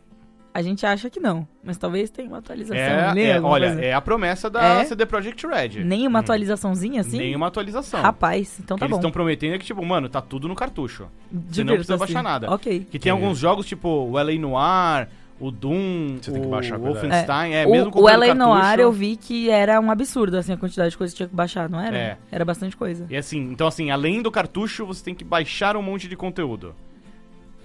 a 0.59 0.63
gente 0.63 0.85
acha 0.85 1.09
que 1.09 1.21
não. 1.21 1.47
Mas 1.63 1.77
talvez 1.77 2.11
tenha 2.11 2.29
uma 2.29 2.39
atualização. 2.39 2.77
É, 2.77 3.21
é, 3.31 3.41
olha, 3.41 3.67
coisa. 3.69 3.83
é 3.85 3.93
a 3.95 4.01
promessa 4.01 4.51
da 4.51 4.81
É? 4.81 4.85
CD 4.85 5.07
Projekt 5.07 5.47
Red. 5.47 5.85
Nenhuma 5.85 6.19
atualizaçãozinha 6.19 7.01
assim? 7.03 7.19
Nenhuma 7.19 7.47
atualização. 7.47 8.01
Rapaz, 8.03 8.59
então 8.59 8.75
O 8.75 8.79
que 8.79 8.81
tá 8.81 8.87
eles 8.87 8.91
bom. 8.93 8.99
estão 8.99 9.11
prometendo 9.11 9.55
é 9.55 9.59
que, 9.59 9.65
tipo, 9.67 9.85
mano, 9.85 10.09
tá 10.09 10.21
tudo 10.21 10.49
no 10.49 10.55
cartucho. 10.55 11.07
Você 11.51 11.63
não 11.63 11.75
precisa 11.75 11.97
baixar 11.97 12.23
nada. 12.23 12.51
Ok. 12.53 12.87
Que 12.91 12.99
tem 12.99 13.11
É. 13.11 13.13
alguns 13.13 13.39
jogos, 13.39 13.67
tipo 13.67 13.89
o 13.89 14.19
LA 14.19 14.39
Noir, 14.39 15.09
o 15.41 15.53
Doom, 15.53 16.17
Você 16.21 16.33
tem 16.33 16.41
que 16.41 16.47
o 16.49 16.51
baixar 16.51 16.79
coisa. 16.81 17.01
Wolfenstein. 17.01 17.53
É, 17.55 17.65
o, 17.67 17.71
mesmo 17.71 17.89
o 17.89 17.93
comprando 17.93 18.19
LA 18.21 18.35
Noir 18.35 18.61
cartucho- 18.63 18.81
eu 18.83 18.93
vi 18.93 19.15
que 19.17 19.49
era 19.51 19.79
um 19.81 19.91
absurdo, 19.91 20.37
assim, 20.37 20.53
a 20.53 20.57
quantidade 20.57 20.91
de 20.91 20.99
coisa 20.99 21.13
que 21.13 21.17
tinha 21.19 21.29
que 21.29 21.35
baixar, 21.37 21.69
não 21.69 21.81
era? 21.81 21.97
É. 21.97 22.17
Era 22.33 22.45
bastante 22.45 22.77
coisa. 22.77 23.07
E 23.09 23.17
assim, 23.17 23.39
então 23.53 23.67
assim, 23.69 23.91
além 23.93 24.21
do 24.21 24.31
cartucho, 24.33 24.85
você 24.85 25.05
tem 25.05 25.15
que 25.15 25.23
baixar 25.23 25.77
um 25.77 25.83
monte 25.83 26.09
de 26.09 26.17
conteúdo. 26.17 26.75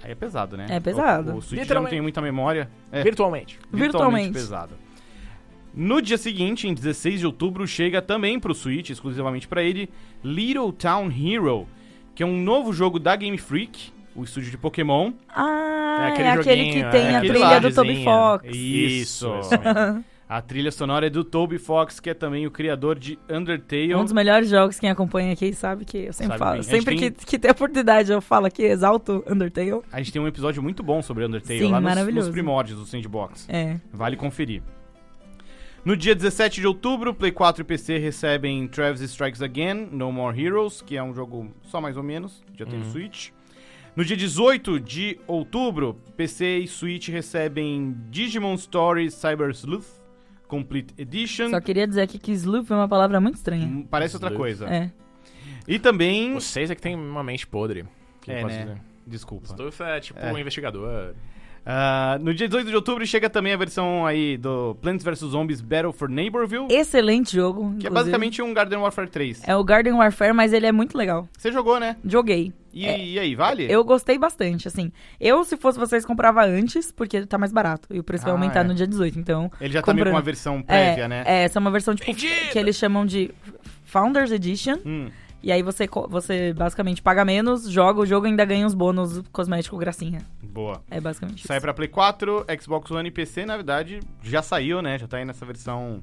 Aí 0.03 0.11
é 0.11 0.15
pesado, 0.15 0.57
né? 0.57 0.67
É 0.69 0.79
pesado. 0.79 1.31
O, 1.31 1.37
o 1.37 1.41
Switch 1.41 1.65
já 1.65 1.75
não 1.75 1.85
tem 1.85 2.01
muita 2.01 2.21
memória. 2.21 2.69
É, 2.91 3.01
Virtualmente. 3.03 3.57
Virtualmente. 3.71 4.33
pesado. 4.33 4.75
No 5.73 6.01
dia 6.01 6.17
seguinte, 6.17 6.67
em 6.67 6.73
16 6.73 7.21
de 7.21 7.25
outubro, 7.25 7.65
chega 7.65 8.01
também 8.01 8.39
pro 8.39 8.53
Switch, 8.53 8.89
exclusivamente 8.91 9.47
pra 9.47 9.63
ele, 9.63 9.89
Little 10.23 10.71
Town 10.71 11.09
Hero, 11.09 11.67
que 12.13 12.21
é 12.21 12.25
um 12.25 12.37
novo 12.39 12.71
jogo 12.71 12.99
da 12.99 13.15
Game 13.15 13.37
Freak, 13.39 13.91
o 14.15 14.23
estúdio 14.23 14.51
de 14.51 14.57
Pokémon. 14.57 15.13
Ah, 15.29 15.97
É 16.01 16.03
é 16.03 16.07
aquele 16.11 16.27
aquele, 16.27 16.65
joguinho, 16.65 16.85
que 16.85 16.91
tem 16.91 17.01
é 17.07 17.15
a 17.15 17.17
aquele 17.17 17.33
trilha 17.33 17.47
lá, 17.47 17.59
do 17.59 17.73
Toby. 17.73 18.03
Fox. 18.03 18.45
Isso. 18.55 19.31
Isso. 19.39 19.49
A 20.33 20.41
trilha 20.41 20.71
sonora 20.71 21.05
é 21.05 21.09
do 21.11 21.23
Toby 21.23 21.59
Fox, 21.59 21.99
que 21.99 22.09
é 22.09 22.13
também 22.15 22.47
o 22.47 22.49
criador 22.49 22.97
de 22.97 23.19
Undertale. 23.29 23.93
Um 23.93 24.03
dos 24.03 24.11
melhores 24.13 24.49
jogos, 24.49 24.79
quem 24.79 24.89
acompanha 24.89 25.31
aqui 25.31 25.53
sabe 25.53 25.85
que 25.85 26.05
eu 26.05 26.11
sempre 26.13 26.39
Sabe 26.39 26.39
falo. 26.39 26.53
bem. 26.53 26.63
Sempre 26.63 26.97
tem- 26.97 27.11
que, 27.11 27.23
que 27.23 27.37
tem 27.37 27.51
oportunidade 27.51 28.11
eu 28.11 28.19
falo 28.19 28.47
aqui, 28.47 28.63
exalto 28.63 29.23
Undertale. 29.29 29.83
A 29.91 29.99
gente 29.99 30.11
tem 30.11 30.19
um 30.19 30.27
episódio 30.27 30.63
muito 30.63 30.81
bom 30.81 31.03
sobre 31.03 31.23
Undertale 31.23 31.59
Sim, 31.59 31.71
lá 31.71 31.79
nos, 31.79 32.15
nos 32.15 32.29
primórdios 32.29 32.79
do 32.79 32.85
Sandbox. 32.87 33.47
É. 33.47 33.79
Vale 33.91 34.15
conferir. 34.15 34.63
No 35.85 35.95
dia 35.95 36.15
17 36.15 36.61
de 36.61 36.65
outubro, 36.65 37.13
Play 37.13 37.31
4 37.31 37.61
e 37.61 37.63
PC 37.63 37.99
recebem 37.99 38.67
Travis 38.67 39.01
Strikes 39.01 39.39
Again, 39.39 39.87
No 39.91 40.11
More 40.11 40.35
Heroes, 40.43 40.81
que 40.81 40.97
é 40.97 41.03
um 41.03 41.13
jogo 41.13 41.53
só 41.61 41.79
mais 41.79 41.95
ou 41.95 42.01
menos, 42.01 42.43
já 42.57 42.65
tem 42.65 42.79
no 42.79 42.85
Switch. 42.85 43.29
No 43.95 44.03
dia 44.03 44.17
18 44.17 44.79
de 44.79 45.19
outubro, 45.27 45.95
PC 46.17 46.57
e 46.57 46.67
Switch 46.67 47.09
recebem 47.09 47.95
Digimon 48.09 48.57
Stories 48.57 49.13
Cyber 49.13 49.51
Sleuth 49.51 50.01
Complete 50.53 50.93
Edition. 50.97 51.49
Só 51.49 51.59
queria 51.59 51.87
dizer 51.87 52.01
aqui 52.01 52.19
que 52.19 52.31
Sleuth 52.31 52.69
é 52.69 52.75
uma 52.75 52.87
palavra 52.87 53.19
muito 53.19 53.35
estranha. 53.35 53.65
Hum, 53.65 53.87
Parece 53.89 54.15
outra 54.15 54.29
Sleuth. 54.29 54.39
coisa. 54.39 54.65
É. 54.67 54.91
E 55.67 55.79
também... 55.79 56.33
Vocês 56.35 56.69
é 56.69 56.75
que 56.75 56.81
tem 56.81 56.95
uma 56.95 57.23
mente 57.23 57.47
podre. 57.47 57.85
Que 58.21 58.31
É, 58.31 58.43
né? 58.43 58.47
dizer. 58.65 58.77
Desculpa. 59.07 59.47
Stuff 59.47 59.81
é 59.81 59.99
tipo 59.99 60.19
É. 60.19 60.31
um 60.31 60.37
investigador. 60.37 61.13
Ah, 61.65 62.17
no 62.21 62.33
dia 62.33 62.47
18 62.47 62.69
de 62.69 62.75
outubro 62.75 63.05
chega 63.07 63.29
também 63.29 63.53
a 63.53 63.57
versão 63.57 64.05
aí 64.05 64.37
do 64.37 64.75
Plants 64.81 65.03
vs 65.03 65.19
Zombies 65.19 65.61
Battle 65.61 65.93
for 65.93 66.09
Neighborville, 66.09 66.67
Excelente 66.69 67.33
jogo. 67.35 67.61
que 67.61 67.65
é 67.65 67.69
inclusive. 67.69 67.89
basicamente 67.93 68.41
um 68.41 68.53
Garden 68.53 68.79
Warfare 68.79 69.09
3. 69.09 69.41
É 69.47 69.55
o 69.55 69.63
Garden 69.63 69.93
Warfare, 69.93 70.33
mas 70.33 70.51
ele 70.53 70.65
é 70.65 70.71
muito 70.73 70.97
legal. 70.97 71.27
Você 71.37 71.51
jogou, 71.53 71.79
né? 71.79 71.95
Joguei. 72.05 72.51
E, 72.73 72.85
É. 72.87 72.97
e 73.05 73.19
aí, 73.19 73.35
vale? 73.35 73.71
Eu 73.71 73.83
gostei 73.83 74.17
bastante, 74.17 74.67
assim. 74.67 74.91
Eu, 75.19 75.43
se 75.43 75.55
fosse 75.57 75.77
vocês, 75.79 76.05
comprava 76.05 76.43
antes, 76.43 76.91
porque 76.91 77.25
tá 77.25 77.37
mais 77.37 77.51
barato. 77.53 77.87
E 77.91 77.99
o 77.99 78.03
preço 78.03 78.23
vai 78.23 78.31
Ah, 78.33 78.35
aumentar 78.35 78.61
é. 78.61 78.63
no 78.63 78.73
dia 78.73 78.87
18, 78.87 79.19
então... 79.19 79.51
Ele 79.61 79.71
já 79.73 79.81
tá 79.81 79.93
meio 79.93 80.05
com 80.07 80.11
uma 80.13 80.21
versão 80.21 80.61
prévia, 80.61 81.03
é, 81.03 81.07
né? 81.07 81.23
É, 81.25 81.43
essa 81.43 81.59
é 81.59 81.61
uma 81.61 81.71
versão, 81.71 81.93
tipo, 81.95 82.13
que 82.15 82.57
eles 82.57 82.75
chamam 82.75 83.05
de 83.05 83.31
Founders 83.85 84.31
Edition. 84.31 84.77
Hum, 84.85 85.09
E 85.45 85.51
aí 85.51 85.61
você, 85.61 85.89
você 86.09 86.53
basicamente 86.53 87.01
paga 87.01 87.25
menos, 87.25 87.69
joga 87.69 87.99
o 87.99 88.05
jogo 88.05 88.25
e 88.25 88.29
ainda 88.29 88.45
ganha 88.45 88.65
os 88.65 88.73
bônus 88.73 89.21
cosmético 89.31 89.75
gracinha. 89.77 90.19
boa. 90.41 90.81
É 90.89 91.01
basicamente 91.01 91.45
Sai 91.45 91.57
isso. 91.57 91.61
pra 91.65 91.73
Play 91.73 91.89
4, 91.89 92.45
Xbox 92.61 92.89
One 92.91 93.09
e 93.09 93.11
PC, 93.11 93.45
na 93.45 93.57
verdade, 93.57 93.99
já 94.21 94.41
saiu, 94.41 94.81
né? 94.81 94.97
Já 94.97 95.05
tá 95.05 95.17
aí 95.17 95.25
nessa 95.25 95.45
versão 95.45 96.01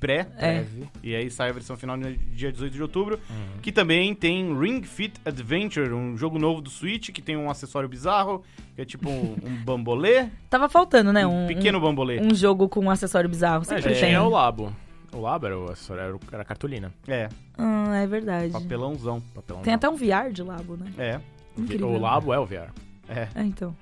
pré. 0.00 0.26
É. 0.36 0.64
E 1.02 1.14
aí 1.14 1.30
sai 1.30 1.50
a 1.50 1.52
versão 1.52 1.76
final 1.76 1.96
no 1.96 2.12
dia 2.14 2.52
18 2.52 2.72
de 2.72 2.82
outubro. 2.82 3.18
Uhum. 3.30 3.60
Que 3.62 3.72
também 3.72 4.14
tem 4.14 4.56
Ring 4.58 4.82
Fit 4.82 5.14
Adventure, 5.24 5.92
um 5.92 6.16
jogo 6.16 6.38
novo 6.38 6.60
do 6.60 6.70
Switch, 6.70 7.10
que 7.10 7.22
tem 7.22 7.36
um 7.36 7.50
acessório 7.50 7.88
bizarro, 7.88 8.42
que 8.74 8.82
é 8.82 8.84
tipo 8.84 9.08
um, 9.08 9.36
um 9.42 9.56
bambolê. 9.64 10.28
Tava 10.50 10.68
faltando, 10.68 11.12
né? 11.12 11.26
um 11.26 11.44
Um, 11.44 11.46
pequeno 11.46 11.80
bambolê. 11.80 12.20
um, 12.20 12.28
um 12.32 12.34
jogo 12.34 12.68
com 12.68 12.80
um 12.80 12.90
acessório 12.90 13.28
bizarro. 13.30 13.62
É, 13.62 13.64
Sempre 13.64 13.82
já 13.82 13.88
tem. 13.90 13.98
tinha 14.10 14.22
o 14.22 14.28
Labo. 14.28 14.74
O 15.12 15.20
Labo 15.20 15.46
era, 15.46 15.58
o, 15.58 15.66
era, 15.90 16.16
o- 16.16 16.20
era 16.32 16.42
a 16.42 16.44
cartolina. 16.44 16.92
É, 17.06 17.28
Ah, 17.56 17.96
é 18.02 18.06
verdade. 18.06 18.50
papelãozão. 18.52 19.22
Papelão 19.34 19.62
Tem 19.62 19.72
até 19.74 19.88
um 19.88 19.94
VR 19.96 20.32
de 20.32 20.42
Labo, 20.42 20.76
né? 20.76 20.86
É, 20.98 21.20
Incrível. 21.56 21.88
O 21.88 21.98
Labo 22.00 22.34
é 22.34 22.38
o 22.38 22.44
VR. 22.44 22.72
é. 23.08 23.28
É, 23.34 23.42
então. 23.44 23.74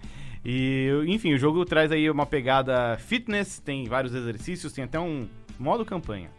E, 0.44 0.90
enfim, 1.06 1.32
o 1.34 1.38
jogo 1.38 1.64
traz 1.64 1.90
aí 1.92 2.10
uma 2.10 2.26
pegada 2.26 2.96
fitness, 2.98 3.60
tem 3.60 3.84
vários 3.86 4.12
exercícios, 4.14 4.72
tem 4.72 4.84
até 4.84 4.98
um 4.98 5.26
modo 5.58 5.84
campanha. 5.84 6.30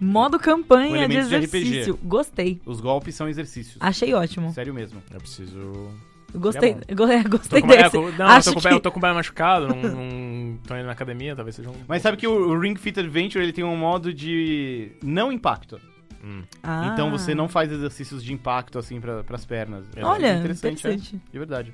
Modo 0.00 0.38
campanha 0.38 1.08
de 1.08 1.14
elementos 1.14 1.28
de 1.28 1.36
RPG. 1.36 1.56
exercício. 1.58 1.98
Gostei. 2.04 2.60
Os 2.64 2.80
golpes 2.80 3.14
são 3.16 3.28
exercícios. 3.28 3.76
Achei 3.80 4.14
ótimo. 4.14 4.52
Sério 4.52 4.72
mesmo. 4.72 5.02
Eu 5.12 5.18
preciso. 5.20 5.90
Gostei, 6.34 6.76
É 6.86 6.94
go- 6.94 7.06
é, 7.10 7.22
Tô 7.22 7.28
gostei 7.30 7.60
com, 7.62 7.72
é, 7.72 7.76
desse. 7.78 7.90
tô- 7.90 8.10
não, 8.12 8.26
Acho 8.26 8.50
eu 8.50 8.54
tô 8.54 8.54
com, 8.54 8.58
o 8.58 8.62
que- 8.62 8.68
pé, 8.68 8.74
eu 8.74 8.80
tô 8.80 8.92
com 8.92 8.98
o 8.98 9.02
pé 9.02 9.12
machucado, 9.12 9.66
não, 9.68 9.76
não 9.76 10.58
tô 10.68 10.76
indo 10.76 10.84
na 10.86 10.92
academia, 10.92 11.34
talvez 11.34 11.56
seja 11.56 11.70
um. 11.70 11.74
Mas 11.88 12.02
sabe 12.02 12.16
que 12.18 12.26
o, 12.28 12.50
o 12.50 12.60
Ring 12.60 12.76
Fit 12.76 13.00
Adventure 13.00 13.42
ele 13.42 13.52
tem 13.52 13.64
um 13.64 13.76
modo 13.76 14.12
de 14.12 14.92
não 15.02 15.32
impacto. 15.32 15.80
Hum. 16.22 16.42
Ah. 16.62 16.90
Então 16.92 17.10
você 17.10 17.34
não 17.34 17.48
faz 17.48 17.72
exercícios 17.72 18.22
de 18.22 18.32
impacto 18.32 18.78
assim 18.78 19.00
para 19.00 19.24
as 19.30 19.46
pernas. 19.46 19.84
É 19.96 20.04
Olha, 20.04 20.34
interessante, 20.36 20.80
interessante. 20.80 21.16
é, 21.16 21.32
de 21.32 21.38
verdade. 21.38 21.72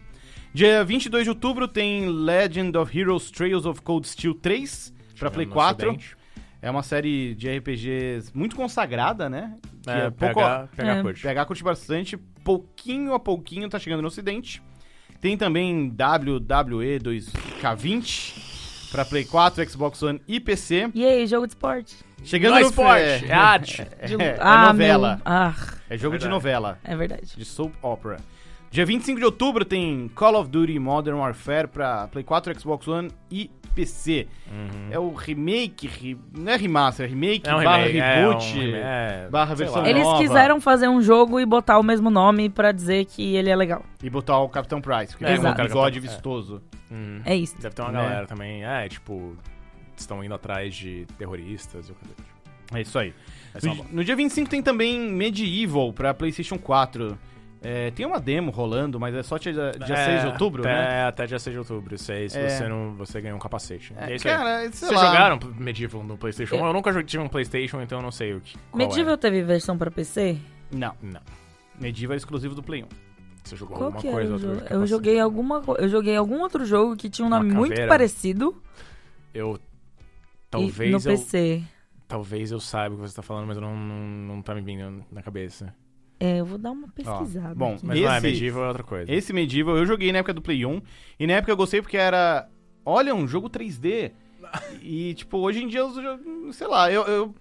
Dia 0.52 0.84
22 0.84 1.24
de 1.24 1.30
outubro 1.30 1.66
tem 1.66 2.08
Legend 2.08 2.78
of 2.78 2.96
Heroes 2.98 3.30
Trails 3.32 3.66
of 3.66 3.82
Cold 3.82 4.06
Steel 4.06 4.34
3 4.34 4.94
pra 5.18 5.30
Chegando 5.30 5.32
Play 5.34 5.46
no 5.46 5.52
4. 5.52 5.88
Ocidente. 5.90 6.16
É 6.64 6.70
uma 6.70 6.82
série 6.82 7.34
de 7.34 7.46
RPGs 7.58 8.30
muito 8.34 8.56
consagrada, 8.56 9.28
né? 9.28 9.54
Que 9.82 9.90
É, 9.90 10.10
pouco- 10.10 10.34
pegar, 10.36 10.68
pegar 10.74 10.96
É. 10.96 11.02
curte. 11.02 11.20
PH 11.22 11.44
curte 11.44 11.62
bastante, 11.62 12.16
pouquinho 12.42 13.12
a 13.12 13.20
pouquinho 13.20 13.68
tá 13.68 13.78
chegando 13.78 14.00
no 14.00 14.08
ocidente. 14.08 14.62
Tem 15.20 15.36
também 15.36 15.90
WWE 15.90 16.98
2K20 17.00 18.88
pra 18.90 19.04
Play 19.04 19.24
4, 19.24 19.68
Xbox 19.68 20.02
One 20.02 20.22
e 20.26 20.40
PC. 20.40 20.90
E 20.94 21.04
aí, 21.04 21.26
jogo 21.26 21.46
de 21.46 21.52
esporte? 21.52 21.96
Chegando 22.22 22.52
Não 22.52 22.58
é 22.58 22.62
no 22.62 22.68
esporte, 22.68 23.02
é 23.26 23.32
arte. 23.32 23.82
É, 23.98 24.06
De- 24.08 24.22
é 24.22 24.36
ah, 24.40 24.66
novela. 24.72 25.16
meu- 25.16 25.22
Ah, 25.24 25.54
É 25.90 25.98
jogo 25.98 26.16
de 26.16 26.24
Verdade. 26.24 26.28
novela, 26.30 26.78
é 26.82 26.96
verdade. 26.96 27.36
de 27.36 27.44
soap 27.44 27.74
opera. 27.82 28.16
Dia 28.74 28.84
25 28.84 29.20
de 29.20 29.24
outubro 29.24 29.64
tem 29.64 30.08
Call 30.16 30.34
of 30.34 30.50
Duty 30.50 30.80
Modern 30.80 31.16
Warfare 31.18 31.68
pra 31.68 32.08
Play 32.08 32.24
4, 32.24 32.58
Xbox 32.60 32.88
One 32.88 33.08
e 33.30 33.48
PC. 33.72 34.26
É 34.90 34.98
o 34.98 35.12
remake, 35.12 35.86
re- 35.86 36.16
não 36.36 36.50
é 36.50 36.56
remaster, 36.56 37.06
é 37.06 37.08
remake, 37.08 37.48
É 37.48 37.54
um 37.54 37.62
barra 37.62 37.76
remake, 37.84 37.98
é 38.00 38.14
reboot, 38.24 38.44
um 38.44 38.60
rem- 38.60 38.74
é, 38.74 39.28
barra 39.30 39.54
versão 39.54 39.80
lá. 39.82 39.88
Eles 39.88 40.02
nova. 40.02 40.20
quiseram 40.20 40.60
fazer 40.60 40.88
um 40.88 41.00
jogo 41.00 41.38
e 41.38 41.46
botar 41.46 41.78
o 41.78 41.84
mesmo 41.84 42.10
nome 42.10 42.48
pra 42.48 42.72
dizer 42.72 43.04
que 43.04 43.36
ele 43.36 43.48
é 43.48 43.54
legal. 43.54 43.84
E 44.02 44.10
botar 44.10 44.38
o 44.40 44.48
Capitão 44.48 44.80
Price, 44.80 45.12
porque 45.12 45.24
É, 45.24 45.38
tem 45.38 45.46
um 45.48 45.54
bigode 45.54 45.98
é. 45.98 46.00
vistoso. 46.00 46.60
Uhum. 46.90 47.20
É 47.24 47.36
isso. 47.36 47.54
Deve 47.60 47.76
ter 47.76 47.82
uma 47.82 47.92
Né? 47.92 48.02
galera 48.02 48.26
também, 48.26 48.64
é, 48.64 48.88
tipo, 48.88 49.36
estão 49.96 50.24
indo 50.24 50.34
atrás 50.34 50.74
de 50.74 51.06
terroristas 51.16 51.88
e 51.88 51.92
o 51.92 51.94
que 51.94 52.76
É 52.76 52.80
isso 52.80 52.98
aí. 52.98 53.14
Uma 53.62 53.74
No, 53.76 53.86
no 53.92 54.04
dia 54.04 54.16
25 54.16 54.50
tem 54.50 54.60
também 54.60 54.98
Medieval 55.12 55.92
pra 55.92 56.12
PlayStation 56.12 56.58
4. 56.58 57.16
É, 57.64 57.90
tem 57.92 58.04
uma 58.04 58.20
demo 58.20 58.50
rolando, 58.50 59.00
mas 59.00 59.14
é 59.14 59.22
só 59.22 59.38
dia, 59.38 59.52
dia 59.52 59.94
É, 59.94 60.04
6 60.04 60.20
de 60.22 60.26
outubro, 60.28 60.62
até, 60.62 60.72
né? 60.72 61.04
Até 61.06 61.26
dia 61.26 61.38
6 61.38 61.54
de 61.54 61.58
outubro. 61.58 61.96
Se, 61.96 62.28
se 62.28 62.38
É. 62.38 62.48
você 62.48 62.68
não. 62.68 62.94
Você 62.96 63.20
ganha 63.20 63.34
um 63.34 63.38
capacete. 63.38 63.94
É, 63.96 64.12
é 64.12 64.16
isso 64.16 64.28
aí. 64.28 64.34
cara, 64.36 64.58
sei 64.60 64.70
Vocês 64.70 64.92
lá. 64.92 65.06
jogaram 65.06 65.38
Medieval 65.58 66.04
no 66.04 66.18
Playstation 66.18 66.56
1? 66.56 66.58
Eu- 66.58 66.66
Eu 66.66 66.72
nunca 66.74 66.92
joguei- 66.92 67.06
tive 67.06 67.22
um 67.22 67.28
Playstation, 67.28 67.80
então 67.80 67.98
eu 67.98 68.02
não 68.02 68.10
sei 68.12 68.34
o 68.34 68.40
que. 68.40 68.56
Medieval 68.74 69.16
teve 69.16 69.42
versão 69.42 69.78
pra 69.78 69.90
PC? 69.90 70.36
Não, 70.70 70.88
É. 70.90 70.94
Não. 71.02 71.20
Medieval 71.80 72.14
é 72.14 72.18
exclusivo 72.18 72.54
do 72.54 72.62
Play 72.62 72.82
1. 72.84 72.88
Você 73.42 73.56
jogou 73.56 73.76
Qual 73.76 73.86
alguma 73.86 74.02
que 74.02 74.10
coisa? 74.10 74.32
outro 74.34 74.54
jogo? 74.54 74.66
Eu 74.70 74.86
joguei 74.86 75.20
alguma 75.20 75.62
Eu 75.78 75.88
joguei 75.88 76.16
algum 76.16 76.40
outro 76.40 76.64
jogo 76.64 76.96
que 76.96 77.10
tinha 77.10 77.24
um 77.24 77.28
Uma 77.28 77.38
nome 77.38 77.52
muito 77.52 77.74
parecido. 77.88 78.62
Eu. 79.34 79.56
e- 79.56 79.60
Talvez 80.50 80.90
no 80.92 80.98
eu. 80.98 81.02
PC. 81.02 81.62
Talvez 82.06 82.52
eu 82.52 82.60
saiba 82.60 82.94
o 82.94 82.98
que 82.98 83.08
você 83.08 83.16
tá 83.16 83.22
falando, 83.22 83.46
mas 83.46 83.56
eu 83.56 83.62
não, 83.62 83.76
não, 83.76 83.96
não 84.36 84.42
tá 84.42 84.54
me 84.54 84.60
vindo 84.60 85.04
na 85.10 85.22
cabeça. 85.22 85.74
É, 86.24 86.40
eu 86.40 86.46
vou 86.46 86.56
dar 86.58 86.70
uma 86.70 86.86
Ó, 86.86 86.90
pesquisada. 86.90 87.54
bom, 87.54 87.74
aqui. 87.74 87.86
Mas 87.86 88.00
não 88.00 88.10
é, 88.12 88.16
Esse- 88.18 88.26
Medieval 88.26 88.64
é 88.64 88.68
outra 88.68 88.82
coisa. 88.82 89.12
Esse 89.12 89.32
Medieval 89.32 89.76
eu 89.76 89.84
joguei 89.86 90.10
na 90.12 90.18
época 90.18 90.32
do 90.34 90.40
Play 90.42 90.64
1. 90.64 90.80
E 91.20 91.26
na 91.26 91.34
época 91.34 91.52
eu 91.52 91.56
gostei 91.56 91.82
porque 91.82 91.96
era. 91.96 92.48
Olha, 92.84 93.14
um 93.14 93.26
jogo 93.28 93.48
3D. 93.50 94.12
E, 94.82 95.14
tipo, 95.14 95.38
hoje 95.38 95.62
em 95.62 95.68
dia 95.68 95.80
eu. 95.80 96.52
Sei 96.52 96.66
lá, 96.66 96.90
eu. 96.90 97.02
Eu, 97.02 97.34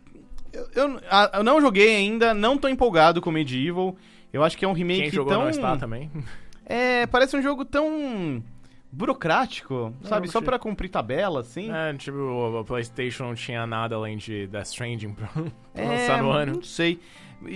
eu, 0.53 0.89
eu- 0.89 0.99
eu 1.33 1.43
não 1.43 1.59
joguei 1.61 1.95
ainda, 1.95 2.33
não 2.33 2.57
tô 2.57 2.67
empolgado 2.67 3.21
com 3.21 3.31
Medieval. 3.31 3.95
Eu 4.31 4.43
acho 4.43 4.57
que 4.57 4.65
é 4.65 4.67
um 4.67 4.73
remake 4.73 5.01
Quem 5.03 5.11
jogou 5.11 5.31
tão. 5.33 5.41
não 5.43 5.49
está 5.49 5.77
também. 5.77 6.09
É, 6.65 7.05
parece 7.07 7.35
um 7.37 7.41
jogo 7.41 7.63
tão. 7.65 8.43
Burocrático, 8.93 9.93
sabe? 10.03 10.27
Só 10.27 10.41
pra 10.41 10.59
cumprir 10.59 10.89
tabela, 10.89 11.39
assim. 11.41 11.71
É, 11.71 11.93
tipo, 11.93 12.17
o, 12.17 12.63
PlayStation 12.63 13.23
não 13.23 13.35
tinha 13.35 13.65
nada 13.65 13.95
além 13.95 14.17
de 14.17 14.47
Death 14.47 14.67
Stranding 14.67 15.13
pra, 15.13 15.29
É, 15.73 15.87
lançar 15.87 16.21
no 16.21 16.31
ano. 16.31 16.55
Não 16.55 16.63
sei. 16.63 16.99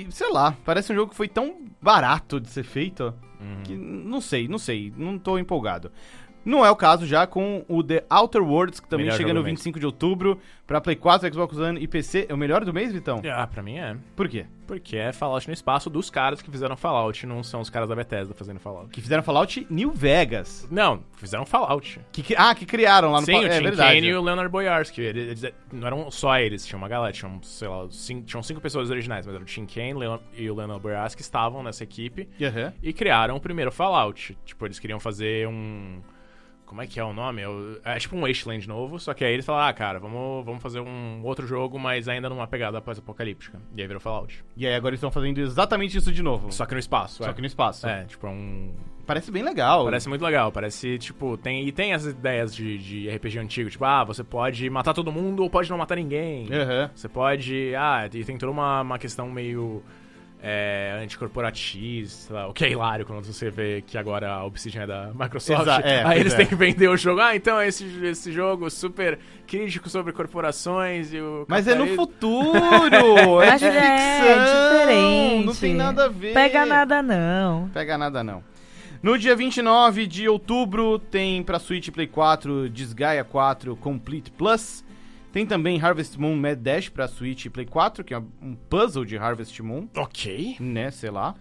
Sei 0.09 0.29
lá, 0.31 0.53
parece 0.65 0.91
um 0.91 0.95
jogo 0.95 1.11
que 1.11 1.15
foi 1.15 1.29
tão 1.29 1.61
barato 1.81 2.39
de 2.41 2.49
ser 2.49 2.63
feito 2.63 3.13
Uhum. 3.39 3.63
que 3.63 3.73
não 3.75 4.19
sei, 4.19 4.47
não 4.47 4.57
sei, 4.57 4.91
não 4.97 5.17
tô 5.19 5.37
empolgado. 5.37 5.91
Não 6.47 6.65
é 6.65 6.71
o 6.71 6.75
caso 6.75 7.05
já 7.05 7.27
com 7.27 7.65
o 7.67 7.83
The 7.83 8.05
Outer 8.09 8.41
Worlds, 8.41 8.79
que 8.79 8.87
também 8.87 9.05
Melhor 9.07 9.17
chega 9.17 9.33
no 9.33 9.41
do 9.41 9.43
mês. 9.43 9.55
25 9.59 9.79
de 9.79 9.85
outubro 9.85 10.39
pra 10.65 10.79
Play 10.81 10.95
4, 10.95 11.31
Xbox 11.33 11.57
One 11.57 11.79
e 11.81 11.87
PC. 11.87 12.25
É 12.29 12.33
o 12.33 12.37
melhor 12.37 12.63
do 12.63 12.73
mês, 12.73 12.91
Vitão? 12.93 13.21
Ah, 13.31 13.45
pra 13.45 13.61
mim 13.61 13.77
é. 13.77 13.97
Por 14.15 14.27
quê? 14.29 14.45
Porque 14.65 14.97
é 14.97 15.11
Fallout 15.13 15.47
no 15.47 15.53
espaço 15.53 15.89
dos 15.89 16.09
caras 16.09 16.41
que 16.41 16.49
fizeram 16.51 16.75
Fallout, 16.75 17.25
não 17.25 17.41
são 17.43 17.61
os 17.61 17.69
caras 17.69 17.87
da 17.89 17.95
Bethesda 17.95 18.33
fazendo 18.33 18.59
Fallout. 18.59 18.89
Que 18.91 19.01
fizeram 19.01 19.23
Fallout 19.23 19.65
New 19.69 19.91
Vegas. 19.93 20.67
Não, 20.71 21.03
fizeram 21.15 21.45
Fallout. 21.45 21.99
Que, 22.11 22.35
ah, 22.37 22.53
que 22.55 22.65
criaram 22.65 23.11
lá 23.11 23.19
no 23.21 23.25
Sim, 23.25 23.33
pa- 23.33 23.39
o 23.39 23.45
É 23.45 23.57
Tim 23.57 23.63
verdade. 23.63 23.89
Kaine 23.91 24.07
e 24.07 24.15
o 24.15 24.21
Leonard 24.21 24.51
Boyarsky. 24.51 25.01
Eles, 25.01 25.43
eles- 25.43 25.55
não 25.71 25.87
eram 25.87 26.11
só 26.11 26.37
eles, 26.39 26.65
tinha 26.65 26.77
uma 26.77 26.87
galera, 26.89 27.13
tinham, 27.13 27.41
sei 27.43 27.67
lá, 27.67 27.87
cinco, 27.91 28.25
tinham 28.25 28.43
cinco 28.43 28.59
pessoas 28.59 28.89
originais, 28.89 29.25
mas 29.25 29.35
era 29.35 29.43
o 29.43 29.47
Tim 29.47 29.65
Kaine 29.65 29.99
Leon- 29.99 30.19
e 30.33 30.49
o 30.49 30.55
Leonard 30.55 30.81
Boyarsky 30.81 31.21
estavam 31.21 31.63
nessa 31.63 31.83
equipe 31.83 32.27
Aham. 32.41 32.73
e 32.83 32.91
criaram 32.91 33.35
o 33.37 33.39
primeiro 33.39 33.71
Fallout. 33.71 34.37
Tipo, 34.45 34.65
eles 34.65 34.79
queriam 34.79 34.99
fazer 34.99 35.47
um... 35.47 36.01
Como 36.67 36.81
é 36.81 36.85
que 36.85 36.99
é 36.99 37.03
o 37.03 37.13
nome? 37.13 37.41
É 37.83 37.95
É 37.95 37.97
tipo 37.97 38.15
um 38.15 38.21
Wasteland 38.21 38.67
novo, 38.67 38.99
só 38.99 39.13
que 39.13 39.23
aí 39.23 39.33
eles 39.33 39.45
falaram, 39.45 39.69
ah, 39.69 39.73
cara, 39.73 39.99
vamos, 39.99 40.45
vamos 40.45 40.61
fazer 40.61 40.81
um 40.81 41.21
outro 41.23 41.47
jogo, 41.47 41.79
mas 41.79 42.07
ainda 42.07 42.29
numa 42.29 42.45
pegada 42.45 42.81
pós-apocalíptica. 42.81 43.59
E 43.75 43.81
aí 43.81 43.87
virou 43.87 44.01
Fallout. 44.01 44.43
E 44.55 44.67
aí 44.67 44.75
agora 44.75 44.91
eles 44.91 44.99
estão 44.99 45.09
fazendo 45.09 45.39
exatamente 45.39 45.97
isso 45.97 46.11
de 46.11 46.21
novo. 46.21 46.51
Só 46.51 46.65
que 46.65 46.73
no 46.73 46.79
espaço, 46.79 47.23
Só 47.23 47.29
é. 47.29 47.33
que 47.33 47.41
no 47.41 47.47
espaço. 47.47 47.87
É, 47.87 48.03
tipo, 48.03 48.27
é 48.27 48.29
um... 48.29 48.73
Parece 49.05 49.31
bem 49.31 49.41
legal. 49.41 49.85
Parece 49.85 50.09
muito 50.09 50.21
legal, 50.21 50.51
parece, 50.51 50.97
tipo, 50.97 51.37
tem, 51.37 51.65
e 51.65 51.71
tem 51.71 51.93
as 51.93 52.05
ideias 52.05 52.53
de, 52.53 52.77
de 52.77 53.09
RPG 53.09 53.39
antigo, 53.39 53.69
tipo, 53.69 53.85
ah, 53.85 54.03
você 54.03 54.21
pode 54.21 54.69
matar 54.69 54.93
todo 54.93 55.09
mundo 55.09 55.43
ou 55.43 55.49
pode 55.49 55.69
não 55.69 55.77
matar 55.77 55.95
ninguém. 55.95 56.53
Aham. 56.53 56.91
Você 56.93 57.07
pode. 57.07 57.73
Ah, 57.75 58.09
e 58.13 58.23
tem 58.25 58.37
toda 58.37 58.51
uma, 58.51 58.81
uma 58.81 58.99
questão 58.99 59.31
meio. 59.31 59.81
É, 60.39 60.99
anticorporatista, 61.01 62.47
o 62.47 62.53
que 62.53 62.63
é 62.63 62.69
hilário 62.69 63.05
quando 63.05 63.23
você 63.23 63.49
vê 63.49 63.81
que 63.81 63.97
agora 63.97 64.29
a 64.29 64.45
Obsidian 64.45 64.83
é 64.83 64.87
da 64.87 65.11
Microsoft. 65.13 65.61
Exa- 65.61 65.81
é, 65.83 66.03
aí 66.05 66.19
eles 66.19 66.33
é. 66.33 66.37
têm 66.37 66.45
que 66.45 66.53
vender 66.55 66.87
o 66.87 66.95
jogo. 66.95 67.19
Ah, 67.19 67.35
então 67.35 67.59
esse, 67.59 67.83
esse 68.05 68.31
jogo 68.31 68.69
super 68.69 69.17
crítico 69.47 69.89
sobre 69.89 70.13
corporações 70.13 71.11
e 71.11 71.19
o. 71.19 71.43
Mas 71.47 71.67
é 71.67 71.73
no 71.73 71.87
futuro! 71.95 72.53
é 73.41 73.57
de 73.57 73.65
é 73.65 73.71
ficção! 73.71 74.79
diferente. 74.79 75.45
Não 75.45 75.55
tem 75.55 75.73
nada 75.73 76.05
a 76.05 76.09
ver. 76.09 76.33
Pega 76.33 76.65
nada, 76.67 77.01
não. 77.01 77.69
Pega 77.69 77.97
nada 77.97 78.23
não. 78.23 78.43
No 79.01 79.17
dia 79.17 79.35
29 79.35 80.07
de 80.07 80.27
outubro 80.27 80.99
tem 80.99 81.41
pra 81.43 81.59
Switch 81.59 81.89
Play 81.89 82.07
4 82.07 82.69
Disgaea 82.69 83.23
4 83.23 83.75
Complete 83.75 84.31
Plus. 84.31 84.83
Tem 85.31 85.45
também 85.45 85.79
Harvest 85.81 86.19
Moon 86.19 86.35
Mad 86.35 86.57
Dash 86.59 86.89
pra 86.89 87.07
Switch 87.07 87.45
e 87.45 87.49
Play 87.49 87.65
4, 87.65 88.03
que 88.03 88.13
é 88.13 88.17
um 88.41 88.55
puzzle 88.69 89.05
de 89.05 89.17
Harvest 89.17 89.61
Moon, 89.61 89.87
Ok. 89.95 90.55
né, 90.59 90.89
sei 90.91 91.11
lá. 91.11 91.35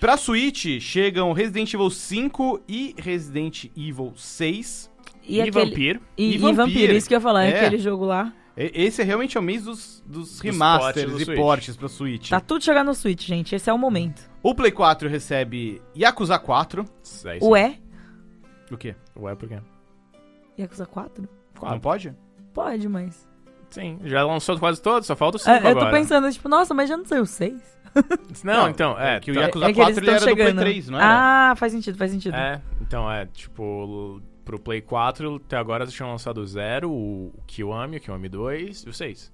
Pra 0.00 0.16
Switch 0.16 0.80
chegam 0.80 1.32
Resident 1.32 1.72
Evil 1.74 1.90
5 1.90 2.62
e 2.68 2.94
Resident 2.98 3.66
Evil 3.76 4.12
6. 4.16 4.90
E, 5.24 5.36
E, 5.36 5.40
aquele... 5.42 5.64
Vampir. 5.70 6.00
E, 6.16 6.22
E 6.30 6.34
e 6.34 6.38
Vampiro. 6.38 6.56
Vampiro, 6.66 6.92
isso 6.94 7.06
que 7.08 7.14
eu 7.14 7.18
ia 7.18 7.20
falar, 7.20 7.44
É. 7.44 7.56
aquele 7.66 7.78
jogo 7.78 8.04
lá. 8.04 8.32
E- 8.56 8.70
Esse 8.74 9.02
é 9.02 9.04
realmente 9.04 9.36
é 9.36 9.40
o 9.40 9.42
mês 9.42 9.64
dos, 9.64 10.02
dos 10.06 10.28
portes 10.28 10.40
remasters 10.40 11.12
do 11.26 11.32
e 11.32 11.36
portes 11.36 11.76
pra 11.76 11.88
Switch. 11.88 12.30
Tá 12.30 12.40
tudo 12.40 12.64
chegando 12.64 12.88
no 12.88 12.94
Switch, 12.94 13.24
gente. 13.26 13.54
Esse 13.54 13.70
é 13.70 13.72
o 13.72 13.78
momento. 13.78 14.28
O 14.42 14.54
Play 14.54 14.72
4 14.72 15.08
recebe 15.08 15.80
Yakuza 15.96 16.38
4. 16.38 16.84
É. 17.24 17.38
Ué? 17.44 17.78
O 18.70 18.76
quê? 18.76 18.94
Ué, 19.16 19.34
por 19.36 19.48
quê? 19.48 19.58
Yakuza 20.58 20.86
4? 20.86 21.28
Não 21.62 21.78
pode? 21.78 22.12
Pode, 22.54 22.88
mas. 22.88 23.28
Sim, 23.70 23.98
já 24.04 24.24
lançou 24.24 24.58
quase 24.58 24.82
todos, 24.82 25.06
só 25.06 25.16
falta 25.16 25.36
o 25.38 25.40
5 25.40 25.50
É, 25.50 25.56
eu 25.58 25.62
tô 25.62 25.68
agora. 25.68 25.90
pensando, 25.90 26.30
tipo, 26.30 26.48
nossa, 26.48 26.74
mas 26.74 26.88
já 26.88 26.96
não 26.96 27.04
saiu 27.04 27.22
o 27.22 27.26
6? 27.26 27.72
Não, 28.42 28.54
Não, 28.62 28.68
então, 28.70 28.98
é. 28.98 29.20
que 29.20 29.30
o 29.30 29.34
tá- 29.34 29.40
Yakuza 29.42 29.66
é 29.68 29.72
que 29.74 29.80
eles 29.80 29.94
4 29.94 30.00
ele 30.04 30.10
era 30.10 30.18
do 30.20 30.24
chegando. 30.24 30.54
Play 30.60 30.64
3, 30.72 30.88
não 30.88 30.98
era? 30.98 31.50
Ah, 31.50 31.56
faz 31.56 31.72
sentido, 31.72 31.98
faz 31.98 32.10
sentido. 32.10 32.34
É, 32.34 32.60
então 32.80 33.10
é, 33.10 33.26
tipo, 33.26 34.20
pro 34.46 34.58
Play 34.58 34.80
4, 34.80 35.36
até 35.36 35.56
agora 35.58 35.84
eles 35.84 35.92
tinham 35.92 36.10
lançado 36.10 36.38
o 36.38 36.46
0, 36.46 36.90
o 36.90 37.32
Kiwami, 37.46 37.98
o 37.98 38.00
Kiwami 38.00 38.28
2 38.30 38.84
e 38.84 38.88
o 38.88 38.92
6. 38.94 39.30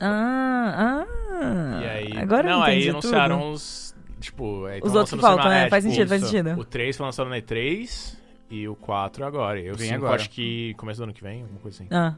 Ah, 0.00 1.04
ah. 1.40 1.80
e 1.82 1.88
aí. 1.88 2.18
Agora 2.18 2.48
não, 2.48 2.58
eu 2.60 2.62
entendi 2.68 2.84
aí 2.84 2.90
anunciaram 2.90 3.38
tudo. 3.40 3.52
os. 3.52 3.94
Tipo, 4.20 4.64
aí 4.66 4.80
Os 4.82 4.94
outros 4.94 5.14
que 5.14 5.20
faltam, 5.20 5.44
semana- 5.44 5.66
é, 5.66 5.68
faz 5.70 5.84
sentido, 5.84 6.08
faz 6.08 6.22
sentido. 6.22 6.58
O 6.60 6.64
3 6.64 6.96
foi 6.96 7.06
lançado 7.06 7.28
na 7.28 7.36
E3 7.38 8.16
e 8.50 8.66
o 8.68 8.74
4 8.76 9.24
agora. 9.24 9.60
E 9.60 9.70
o 9.70 9.74
Vem 9.76 9.88
5 9.88 9.96
agora. 10.04 10.16
acho 10.20 10.30
que 10.30 10.74
começo 10.74 11.00
do 11.00 11.04
ano 11.04 11.12
que 11.12 11.22
vem, 11.22 11.42
alguma 11.42 11.60
coisa 11.60 11.82
assim. 11.82 11.88
Ah. 11.94 12.14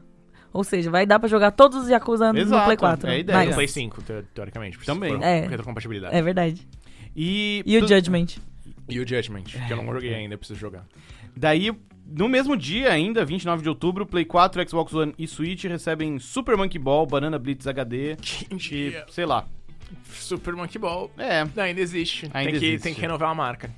Ou 0.51 0.63
seja, 0.63 0.89
vai 0.89 1.05
dar 1.05 1.19
pra 1.19 1.29
jogar 1.29 1.51
todos 1.51 1.83
os 1.83 1.89
Yakuza 1.89 2.33
no 2.33 2.39
Exato, 2.39 2.65
Play 2.65 2.77
4. 2.77 3.07
é 3.09 3.13
a 3.13 3.17
ideia. 3.17 3.37
No 3.39 3.43
Nice. 3.45 3.55
Play 3.55 3.67
5, 3.67 4.01
te- 4.01 4.23
teoricamente. 4.33 4.79
Também. 4.85 5.23
É. 5.23 5.41
Retrocompatibilidade. 5.47 6.15
É 6.15 6.21
verdade. 6.21 6.67
E, 7.15 7.61
E 7.65 7.77
o 7.77 7.87
Judgment? 7.87 8.27
E 8.89 8.99
o 8.99 9.07
Judgment, 9.07 9.43
que 9.43 9.71
eu 9.73 9.77
não 9.77 9.83
É. 9.89 9.93
joguei 9.93 10.15
ainda, 10.15 10.33
eu 10.33 10.37
preciso 10.39 10.59
jogar. 10.59 10.85
Daí, 11.37 11.71
no 12.07 12.27
mesmo 12.27 12.57
dia 12.57 12.91
ainda, 12.91 13.23
29 13.23 13.61
de 13.61 13.69
outubro, 13.69 14.05
Play 14.07 14.25
4, 14.25 14.67
Xbox 14.67 14.91
One 14.93 15.13
e 15.19 15.27
Switch 15.27 15.65
recebem 15.65 16.17
Super 16.17 16.57
Monkey 16.57 16.79
Ball, 16.79 17.05
Banana 17.05 17.37
Blitz 17.37 17.67
HD 17.67 18.17
e, 18.71 18.93
sei 19.11 19.25
lá. 19.27 19.45
Super 20.05 20.55
Monkey 20.55 20.79
Ball. 20.79 21.11
É. 21.17 21.41
Ainda 21.61 21.79
existe. 21.81 22.25
Ainda 22.33 22.51
tem, 22.51 22.59
que, 22.59 22.65
existe. 22.65 22.83
tem 22.83 22.93
que 22.95 23.01
renovar 23.01 23.29
a 23.29 23.35
marca. 23.35 23.71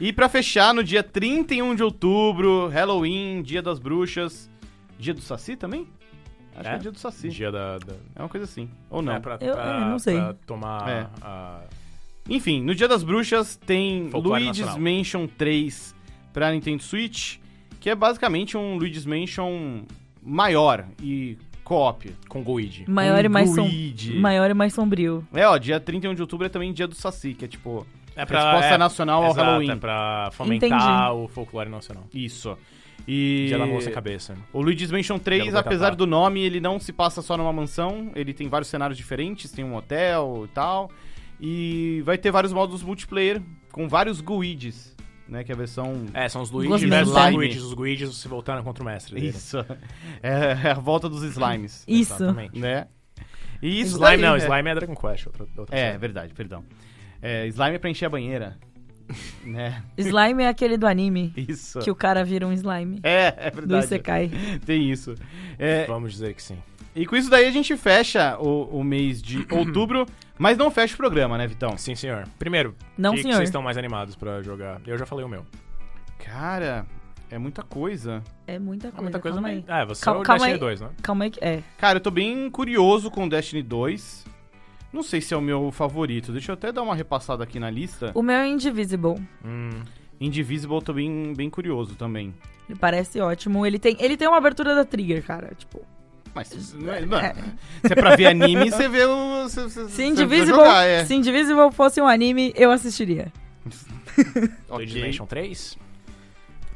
E 0.00 0.12
pra 0.12 0.28
fechar, 0.28 0.72
no 0.74 0.82
dia 0.82 1.02
31 1.02 1.74
de 1.74 1.82
outubro, 1.82 2.68
Halloween, 2.68 3.42
Dia 3.42 3.62
das 3.62 3.78
Bruxas. 3.78 4.50
Dia 4.98 5.14
do 5.14 5.20
Saci 5.20 5.56
também? 5.56 5.86
Acho 6.54 6.68
que 6.68 6.74
é 6.74 6.78
dia 6.78 6.92
do 6.92 6.98
Saci. 6.98 7.28
Dia 7.28 7.50
da. 7.50 7.78
da... 7.78 7.94
É 8.14 8.20
uma 8.20 8.28
coisa 8.28 8.44
assim. 8.44 8.68
Ou 8.90 9.00
não. 9.02 9.12
É, 9.14 9.20
pra, 9.20 9.38
Eu- 9.40 9.54
pra- 9.54 9.80
eu 9.80 9.86
não 9.86 9.98
sei. 9.98 10.16
pra 10.16 10.34
tomar 10.46 10.88
É. 10.88 11.06
a. 11.22 11.60
Enfim, 12.28 12.62
no 12.62 12.74
Dia 12.74 12.86
das 12.86 13.02
Bruxas 13.02 13.56
tem 13.56 14.08
Folclore 14.10 14.44
Luigi's 14.44 14.66
nacional. 14.66 14.94
Mansion 14.96 15.26
3 15.26 15.94
pra 16.32 16.52
Nintendo 16.52 16.82
Switch, 16.82 17.38
que 17.80 17.90
é 17.90 17.94
basicamente 17.94 18.56
um 18.56 18.76
Luigi's 18.76 19.04
Mansion 19.06 19.82
maior 20.22 20.86
e 21.02 21.36
co-op. 21.64 22.14
Com 22.28 22.42
Goid. 22.44 22.84
Maior, 22.88 23.22
Um 23.22 23.26
e 23.26 23.28
mais 23.28 23.50
som... 23.54 23.68
Maior 24.20 24.50
e 24.50 24.54
mais 24.54 24.72
sombrio. 24.72 25.26
É, 25.32 25.46
ó, 25.48 25.58
dia 25.58 25.80
31 25.80 26.14
de 26.14 26.20
outubro 26.20 26.46
é 26.46 26.48
também 26.48 26.72
dia 26.72 26.86
do 26.86 26.94
Saci, 26.94 27.34
que 27.34 27.44
é 27.44 27.48
tipo 27.48 27.84
É 28.16 28.20
resposta 28.20 28.78
nacional 28.78 29.22
ao 29.24 29.30
exato, 29.30 29.46
Halloween. 29.46 29.70
É 29.70 29.76
pra 29.76 30.30
fomentar 30.32 30.68
Entendi. 30.68 31.24
o 31.24 31.28
folclore 31.28 31.68
nacional. 31.70 32.04
Isso. 32.12 32.56
E 33.08 33.46
Dia 33.48 33.58
da 33.58 33.66
moça 33.66 33.90
cabeça. 33.90 34.36
o 34.52 34.60
Luigi's 34.62 34.90
Mansion 34.92 35.16
Dia 35.16 35.24
3, 35.24 35.52
do 35.52 35.58
apesar 35.58 35.94
do 35.96 36.06
nome, 36.06 36.40
ele 36.40 36.60
não 36.60 36.78
se 36.78 36.92
passa 36.92 37.20
só 37.20 37.36
numa 37.36 37.52
mansão, 37.52 38.12
ele 38.14 38.32
tem 38.32 38.48
vários 38.48 38.68
cenários 38.68 38.96
diferentes, 38.96 39.50
tem 39.50 39.64
um 39.64 39.74
hotel 39.74 40.42
e 40.44 40.48
tal. 40.48 40.90
E 41.40 42.00
vai 42.04 42.16
ter 42.16 42.30
vários 42.30 42.52
modos 42.52 42.82
multiplayer 42.82 43.42
com 43.72 43.88
vários 43.88 44.20
guides, 44.20 44.94
né? 45.28 45.42
Que 45.42 45.50
é 45.50 45.54
a 45.54 45.58
versão. 45.58 46.04
É, 46.14 46.28
são 46.28 46.40
os 46.42 46.50
Luigi 46.52 46.86
versus 46.86 47.16
os 47.16 47.32
Luigis. 47.34 47.62
Os 47.64 47.74
Luigis 47.74 48.14
se 48.16 48.28
voltaram 48.28 48.62
contra 48.62 48.84
o 48.84 48.86
mestre 48.86 49.16
dele. 49.16 49.28
Isso. 49.28 49.58
É, 50.22 50.68
é 50.68 50.70
a 50.70 50.74
volta 50.74 51.08
dos 51.08 51.24
slimes, 51.24 51.84
Isso. 51.88 52.12
Exatamente. 52.14 52.56
né? 52.60 52.86
E 53.60 53.80
isso 53.80 53.92
Slime 53.96 54.04
daí, 54.06 54.20
não, 54.20 54.32
né? 54.36 54.38
Slime 54.38 54.70
é 54.70 54.74
Dragon 54.76 54.94
Quest. 54.94 55.26
Outra, 55.26 55.46
outra 55.56 55.76
É, 55.76 55.86
série. 55.86 55.98
verdade, 55.98 56.34
perdão. 56.34 56.64
É, 57.22 57.46
slime 57.46 57.76
é 57.76 57.78
pra 57.78 57.88
encher 57.90 58.06
a 58.06 58.10
banheira. 58.10 58.58
né? 59.44 59.82
Slime 59.96 60.42
é 60.42 60.48
aquele 60.48 60.76
do 60.76 60.86
anime. 60.86 61.32
Isso. 61.36 61.78
Que 61.80 61.90
o 61.90 61.94
cara 61.94 62.24
vira 62.24 62.46
um 62.46 62.52
slime. 62.52 62.98
É, 63.02 63.34
é 63.36 63.50
Do 63.50 63.56
verdade. 63.56 63.84
Isekai. 63.84 64.30
Tem 64.66 64.90
isso. 64.90 65.14
É, 65.58 65.84
Vamos 65.86 66.12
dizer 66.12 66.34
que 66.34 66.42
sim. 66.42 66.58
e 66.96 67.04
com 67.06 67.14
isso 67.16 67.28
daí 67.30 67.46
a 67.46 67.50
gente 67.50 67.76
fecha 67.76 68.36
o, 68.38 68.78
o 68.78 68.82
mês 68.84 69.20
de 69.22 69.46
outubro, 69.54 70.06
mas 70.38 70.56
não 70.56 70.70
fecha 70.70 70.94
o 70.94 70.96
programa, 70.96 71.36
né, 71.38 71.46
Vitão? 71.46 71.76
Sim, 71.76 71.94
senhor. 71.94 72.26
Primeiro, 72.38 72.74
Não, 72.96 73.10
o 73.10 73.12
que, 73.12 73.18
que 73.18 73.22
senhor. 73.24 73.36
vocês 73.36 73.48
estão 73.48 73.62
mais 73.62 73.76
animados 73.76 74.16
pra 74.16 74.42
jogar? 74.42 74.80
Eu 74.86 74.96
já 74.98 75.04
falei 75.06 75.24
o 75.24 75.28
meu. 75.28 75.44
Cara, 76.18 76.86
é 77.30 77.38
muita 77.38 77.62
coisa. 77.62 78.22
É 78.46 78.58
muita 78.58 78.88
É 78.88 78.90
coisa. 78.90 79.02
muita 79.02 79.18
coisa 79.20 79.36
calma 79.36 79.48
bem. 79.48 79.58
aí. 79.58 79.64
Ah, 79.68 79.84
você 79.84 80.04
Calma- 80.04 80.20
é 80.20 80.22
o 80.22 80.24
calma 80.24 80.38
Destiny 80.38 80.54
aí. 80.54 80.60
2, 80.60 80.80
né? 80.80 80.88
Calma 81.02 81.24
aí 81.24 81.30
que. 81.30 81.44
É. 81.44 81.62
Cara, 81.78 81.96
eu 81.98 82.02
tô 82.02 82.10
bem 82.10 82.48
curioso 82.50 83.10
com 83.10 83.28
Destiny 83.28 83.62
2. 83.62 84.24
Não 84.92 85.02
sei 85.02 85.20
se 85.20 85.32
é 85.32 85.36
o 85.36 85.40
meu 85.40 85.70
favorito. 85.72 86.32
Deixa 86.32 86.52
eu 86.52 86.54
até 86.54 86.70
dar 86.70 86.82
uma 86.82 86.94
repassada 86.94 87.42
aqui 87.42 87.58
na 87.58 87.70
lista. 87.70 88.12
O 88.14 88.22
meu 88.22 88.36
é 88.36 88.46
Indivisible. 88.48 89.14
Hum, 89.44 89.70
Indivisible 90.20 90.76
eu 90.76 90.82
tô 90.82 90.92
bem, 90.92 91.32
curioso 91.48 91.94
também. 91.94 92.34
Ele 92.68 92.78
parece 92.78 93.20
ótimo. 93.20 93.64
Ele 93.66 93.78
tem, 93.78 93.96
ele 93.98 94.16
tem 94.16 94.28
uma 94.28 94.36
abertura 94.38 94.74
da 94.74 94.84
Trigger, 94.84 95.22
cara. 95.24 95.52
Tipo. 95.56 95.80
Mas 96.34 96.72
não 96.74 96.92
é, 96.92 97.04
não 97.06 97.18
É. 97.18 97.26
é- 97.26 97.86
se 97.88 97.92
é 97.92 97.94
pra 97.94 98.16
ver 98.16 98.26
anime, 98.26 98.70
você 98.70 98.88
vê 98.88 99.04
o. 99.04 99.42
Você, 99.44 99.68
Se 99.70 99.84
você 99.84 100.04
Indivisible, 100.04 100.50
jogar, 100.56 100.84
é. 100.86 101.04
se 101.04 101.14
Indivisible 101.14 101.70
fosse 101.72 102.00
um 102.00 102.06
anime, 102.06 102.52
eu 102.56 102.70
assistiria. 102.70 103.32
Mansion 104.68 105.26
3? 105.26 105.78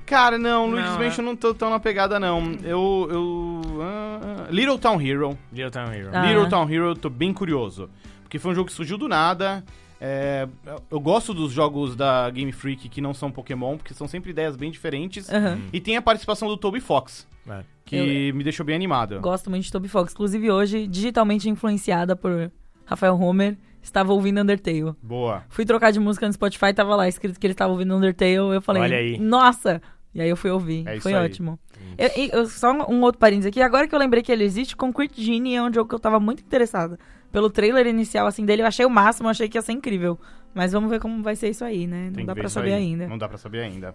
Cara, 0.06 0.38
não, 0.38 0.68
Não, 0.68 0.76
Luigi's 0.76 0.94
é. 0.94 0.98
Mansion 0.98 1.24
não 1.24 1.34
tô 1.36 1.52
tão 1.52 1.68
na 1.68 1.80
pegada, 1.80 2.18
não. 2.20 2.52
Eu. 2.62 3.08
eu 3.10 3.60
ah, 3.82 4.46
Little 4.50 4.78
Town 4.78 5.00
Hero. 5.00 5.36
Little 5.52 5.70
Town 5.70 5.92
Hero. 5.92 6.10
Ah. 6.12 6.24
Little 6.26 6.48
Town 6.48 6.70
Hero, 6.70 6.84
eu 6.90 6.96
tô 6.96 7.10
bem 7.10 7.32
curioso. 7.32 7.90
Porque 8.22 8.38
foi 8.38 8.52
um 8.52 8.54
jogo 8.54 8.68
que 8.68 8.72
surgiu 8.72 8.96
do 8.96 9.08
nada. 9.08 9.64
É, 10.00 10.46
eu 10.90 11.00
gosto 11.00 11.32
dos 11.32 11.52
jogos 11.52 11.96
da 11.96 12.28
Game 12.30 12.52
Freak 12.52 12.88
que 12.88 13.00
não 13.00 13.14
são 13.14 13.30
Pokémon, 13.32 13.76
porque 13.78 13.94
são 13.94 14.06
sempre 14.06 14.30
ideias 14.30 14.54
bem 14.56 14.70
diferentes. 14.70 15.28
Aham. 15.32 15.58
E 15.72 15.80
tem 15.80 15.96
a 15.96 16.02
participação 16.02 16.48
do 16.48 16.56
Toby 16.56 16.80
Fox, 16.80 17.26
É. 17.48 17.64
que 17.84 18.32
me 18.32 18.44
deixou 18.44 18.64
bem 18.64 18.74
animado. 18.76 19.18
Gosto 19.20 19.48
muito 19.50 19.64
de 19.64 19.72
Toby 19.72 19.88
Fox. 19.88 20.12
Inclusive, 20.12 20.50
hoje, 20.50 20.86
digitalmente 20.86 21.48
influenciada 21.48 22.14
por 22.14 22.52
Rafael 22.84 23.18
Homer, 23.18 23.56
estava 23.82 24.12
ouvindo 24.12 24.40
Undertale. 24.40 24.92
Boa. 25.02 25.44
Fui 25.48 25.64
trocar 25.64 25.92
de 25.92 25.98
música 25.98 26.26
no 26.26 26.32
Spotify, 26.32 26.74
tava 26.74 26.94
lá 26.94 27.08
escrito 27.08 27.40
que 27.40 27.46
ele 27.46 27.54
estava 27.54 27.72
ouvindo 27.72 27.94
Undertale. 27.96 28.34
Eu 28.54 28.60
falei, 28.60 28.82
Olha 28.82 28.96
aí. 28.98 29.18
nossa! 29.18 29.80
E 30.16 30.22
aí 30.22 30.28
eu 30.30 30.36
fui 30.36 30.50
ouvir. 30.50 30.82
É 30.88 30.98
Foi 30.98 31.12
ótimo. 31.12 31.58
Eu- 31.98 32.10
eu- 32.32 32.46
só 32.48 32.72
um, 32.72 33.02
outro 33.02 33.18
parênteses 33.18 33.48
aqui. 33.48 33.60
Agora 33.60 33.86
que 33.86 33.94
eu 33.94 33.98
lembrei 33.98 34.22
que 34.22 34.32
ele 34.32 34.44
existe, 34.44 34.74
Concrete 34.74 35.22
Genie 35.22 35.56
é 35.56 35.62
um 35.62 35.70
jogo 35.72 35.86
que 35.88 35.94
eu 35.94 35.98
tava 35.98 36.18
muito 36.18 36.42
interessada. 36.42 36.98
Pelo 37.30 37.50
trailer 37.50 37.86
inicial, 37.86 38.26
assim, 38.26 38.46
dele, 38.46 38.62
eu 38.62 38.66
achei 38.66 38.86
o 38.86 38.90
máximo, 38.90 39.28
achei 39.28 39.46
que 39.46 39.58
ia 39.58 39.62
ser 39.62 39.72
incrível. 39.72 40.18
Mas 40.54 40.72
vamos 40.72 40.88
ver 40.88 41.00
como 41.00 41.22
vai 41.22 41.36
ser 41.36 41.50
isso 41.50 41.62
aí, 41.64 41.86
né? 41.86 42.06
Não 42.06 42.12
Tem 42.14 42.24
dá 42.24 42.34
pra 42.34 42.48
saber 42.48 42.72
aí. 42.72 42.82
ainda. 42.84 43.06
Não 43.06 43.18
dá 43.18 43.28
pra 43.28 43.36
saber 43.36 43.60
ainda. 43.60 43.94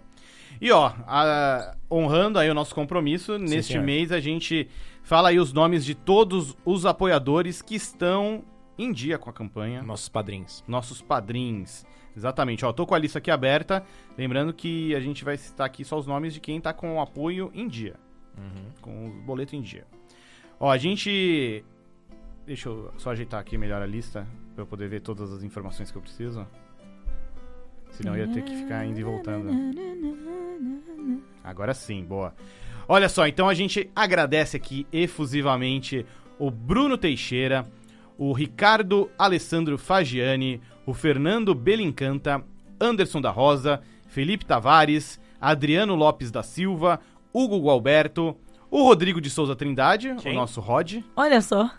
E 0.60 0.70
ó, 0.70 0.92
a- 1.08 1.74
honrando 1.90 2.38
aí 2.38 2.48
o 2.48 2.54
nosso 2.54 2.72
compromisso, 2.72 3.36
neste 3.36 3.72
senhor. 3.72 3.82
mês 3.84 4.12
a 4.12 4.20
gente 4.20 4.68
fala 5.02 5.30
aí 5.30 5.40
os 5.40 5.52
nomes 5.52 5.84
de 5.84 5.96
todos 5.96 6.56
os 6.64 6.86
apoiadores 6.86 7.60
que 7.60 7.74
estão 7.74 8.44
em 8.78 8.92
dia 8.92 9.18
com 9.18 9.28
a 9.28 9.32
campanha. 9.32 9.82
Nossos 9.82 10.08
padrinhos. 10.08 10.62
Nossos 10.68 11.02
padrinhos. 11.02 11.84
Exatamente, 12.16 12.64
ó, 12.64 12.72
tô 12.72 12.86
com 12.86 12.94
a 12.94 12.98
lista 12.98 13.18
aqui 13.18 13.30
aberta. 13.30 13.84
Lembrando 14.16 14.52
que 14.52 14.94
a 14.94 15.00
gente 15.00 15.24
vai 15.24 15.36
citar 15.36 15.66
aqui 15.66 15.84
só 15.84 15.98
os 15.98 16.06
nomes 16.06 16.34
de 16.34 16.40
quem 16.40 16.60
tá 16.60 16.72
com 16.72 16.96
o 16.96 17.00
apoio 17.00 17.50
em 17.54 17.66
dia. 17.66 17.94
Uhum. 18.36 18.70
Com 18.80 19.06
o 19.08 19.10
boleto 19.22 19.56
em 19.56 19.62
dia. 19.62 19.86
Ó, 20.60 20.70
a 20.70 20.76
gente. 20.76 21.64
Deixa 22.46 22.68
eu 22.68 22.92
só 22.98 23.10
ajeitar 23.10 23.40
aqui 23.40 23.56
melhor 23.56 23.80
a 23.80 23.86
lista 23.86 24.26
pra 24.54 24.62
eu 24.62 24.66
poder 24.66 24.88
ver 24.88 25.00
todas 25.00 25.32
as 25.32 25.42
informações 25.42 25.90
que 25.90 25.96
eu 25.96 26.02
preciso. 26.02 26.46
Senão 27.90 28.16
eu 28.16 28.26
ia 28.26 28.32
ter 28.32 28.42
que 28.42 28.54
ficar 28.56 28.84
indo 28.84 28.98
e 28.98 29.02
voltando. 29.02 29.50
Agora 31.44 31.74
sim, 31.74 32.04
boa. 32.04 32.34
Olha 32.88 33.08
só, 33.08 33.26
então 33.26 33.48
a 33.48 33.54
gente 33.54 33.90
agradece 33.94 34.56
aqui 34.56 34.86
efusivamente 34.92 36.04
o 36.38 36.50
Bruno 36.50 36.98
Teixeira, 36.98 37.64
o 38.18 38.32
Ricardo 38.32 39.10
Alessandro 39.18 39.78
Fagiani, 39.78 40.60
o 40.86 40.92
Fernando 40.94 41.54
Belincanta, 41.54 42.44
Anderson 42.80 43.20
da 43.20 43.30
Rosa, 43.30 43.80
Felipe 44.08 44.44
Tavares, 44.44 45.20
Adriano 45.40 45.94
Lopes 45.94 46.30
da 46.30 46.42
Silva, 46.42 47.00
Hugo 47.32 47.58
Gualberto, 47.60 48.36
o 48.70 48.82
Rodrigo 48.84 49.20
de 49.20 49.30
Souza 49.30 49.54
Trindade, 49.56 50.14
Quem? 50.20 50.32
o 50.32 50.34
nosso 50.36 50.60
Rod, 50.60 50.98
Olha 51.16 51.40
só. 51.40 51.70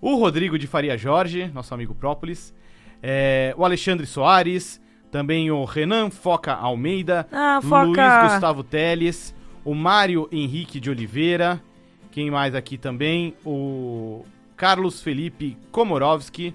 o 0.00 0.16
Rodrigo 0.16 0.58
de 0.58 0.66
Faria 0.66 0.96
Jorge, 0.98 1.50
nosso 1.54 1.72
amigo 1.74 1.94
Própolis, 1.94 2.54
é, 3.02 3.54
o 3.56 3.64
Alexandre 3.64 4.06
Soares, 4.06 4.80
também 5.10 5.50
o 5.50 5.64
Renan 5.64 6.10
Foca 6.10 6.52
Almeida, 6.54 7.26
Ah, 7.32 7.60
Luiz 7.62 7.68
foca. 7.68 8.28
Gustavo 8.28 8.62
Teles, 8.62 9.34
o 9.64 9.74
Mário 9.74 10.28
Henrique 10.32 10.80
de 10.80 10.90
Oliveira, 10.90 11.62
quem 12.10 12.30
mais 12.30 12.54
aqui 12.54 12.76
também? 12.78 13.34
O 13.44 14.24
Carlos 14.56 15.00
Felipe 15.02 15.56
Komorowski, 15.70 16.54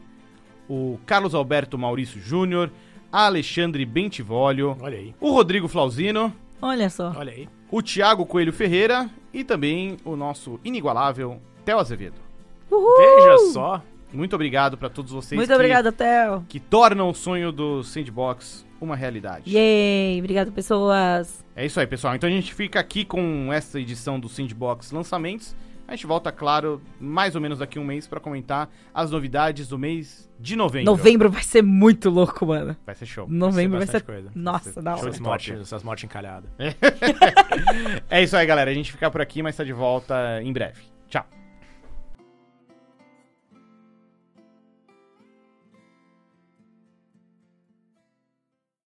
o 0.69 0.99
Carlos 1.05 1.33
Alberto 1.35 1.77
Maurício 1.77 2.19
Júnior, 2.21 2.71
Alexandre 3.11 3.85
Bentivolio, 3.85 4.77
Olha 4.81 4.97
aí. 4.97 5.13
o 5.19 5.31
Rodrigo 5.31 5.67
Flauzino, 5.67 6.33
Olha 6.61 6.89
só. 6.89 7.13
Olha 7.15 7.31
aí. 7.31 7.47
o 7.71 7.81
Thiago 7.81 8.25
Coelho 8.25 8.51
Ferreira 8.51 9.09
e 9.33 9.43
também 9.43 9.97
o 10.03 10.15
nosso 10.15 10.59
inigualável 10.63 11.39
Theo 11.63 11.79
Azevedo. 11.79 12.15
Uhul! 12.69 12.97
Veja 12.97 13.37
só. 13.53 13.81
Muito 14.13 14.33
obrigado 14.35 14.77
para 14.77 14.89
todos 14.89 15.11
vocês 15.11 15.37
Muito 15.37 15.49
que, 15.49 15.53
obrigada, 15.55 15.91
Theo. 15.91 16.45
que 16.47 16.59
tornam 16.59 17.09
o 17.09 17.13
sonho 17.13 17.51
do 17.51 17.83
Sandbox 17.83 18.65
uma 18.79 18.95
realidade. 18.95 19.51
Yay! 19.53 20.19
Obrigado, 20.19 20.51
pessoas. 20.51 21.43
É 21.55 21.65
isso 21.65 21.79
aí, 21.79 21.87
pessoal. 21.87 22.15
Então 22.15 22.29
a 22.29 22.31
gente 22.31 22.53
fica 22.53 22.79
aqui 22.79 23.03
com 23.03 23.51
essa 23.51 23.79
edição 23.79 24.19
do 24.19 24.29
Sandbox 24.29 24.91
Lançamentos. 24.91 25.55
A 25.87 25.95
gente 25.95 26.05
volta, 26.05 26.31
claro, 26.33 26.81
mais 26.99 27.33
ou 27.33 27.39
menos 27.39 27.59
daqui 27.59 27.77
a 27.77 27.81
um 27.81 27.85
mês 27.85 28.05
para 28.05 28.19
comentar 28.19 28.69
as 28.93 29.09
novidades 29.09 29.69
do 29.69 29.79
mês 29.79 30.29
de 30.37 30.55
novembro. 30.55 30.91
Novembro 30.91 31.29
vai 31.29 31.41
ser 31.43 31.61
muito 31.61 32.09
louco, 32.09 32.45
mano. 32.45 32.75
Vai 32.85 32.93
ser 32.93 33.05
show. 33.05 33.25
Novembro 33.29 33.77
vai 33.77 33.87
ser. 33.87 33.93
bastante 33.93 34.05
coisa. 34.05 34.31
Nossa, 34.35 34.73
ser 34.73 34.81
da 34.81 34.91
show 34.91 34.99
hora. 34.99 35.09
Essas 35.09 35.21
mortes, 35.21 35.59
essas 35.61 35.83
mortes 35.83 36.03
encalhadas. 36.03 36.49
É 38.09 38.21
isso 38.21 38.35
aí, 38.35 38.45
galera. 38.45 38.69
A 38.69 38.73
gente 38.73 38.91
fica 38.91 39.09
por 39.09 39.21
aqui, 39.21 39.41
mas 39.41 39.55
tá 39.55 39.63
de 39.63 39.73
volta 39.73 40.41
em 40.41 40.51
breve. 40.51 40.81
Tchau. 41.07 41.25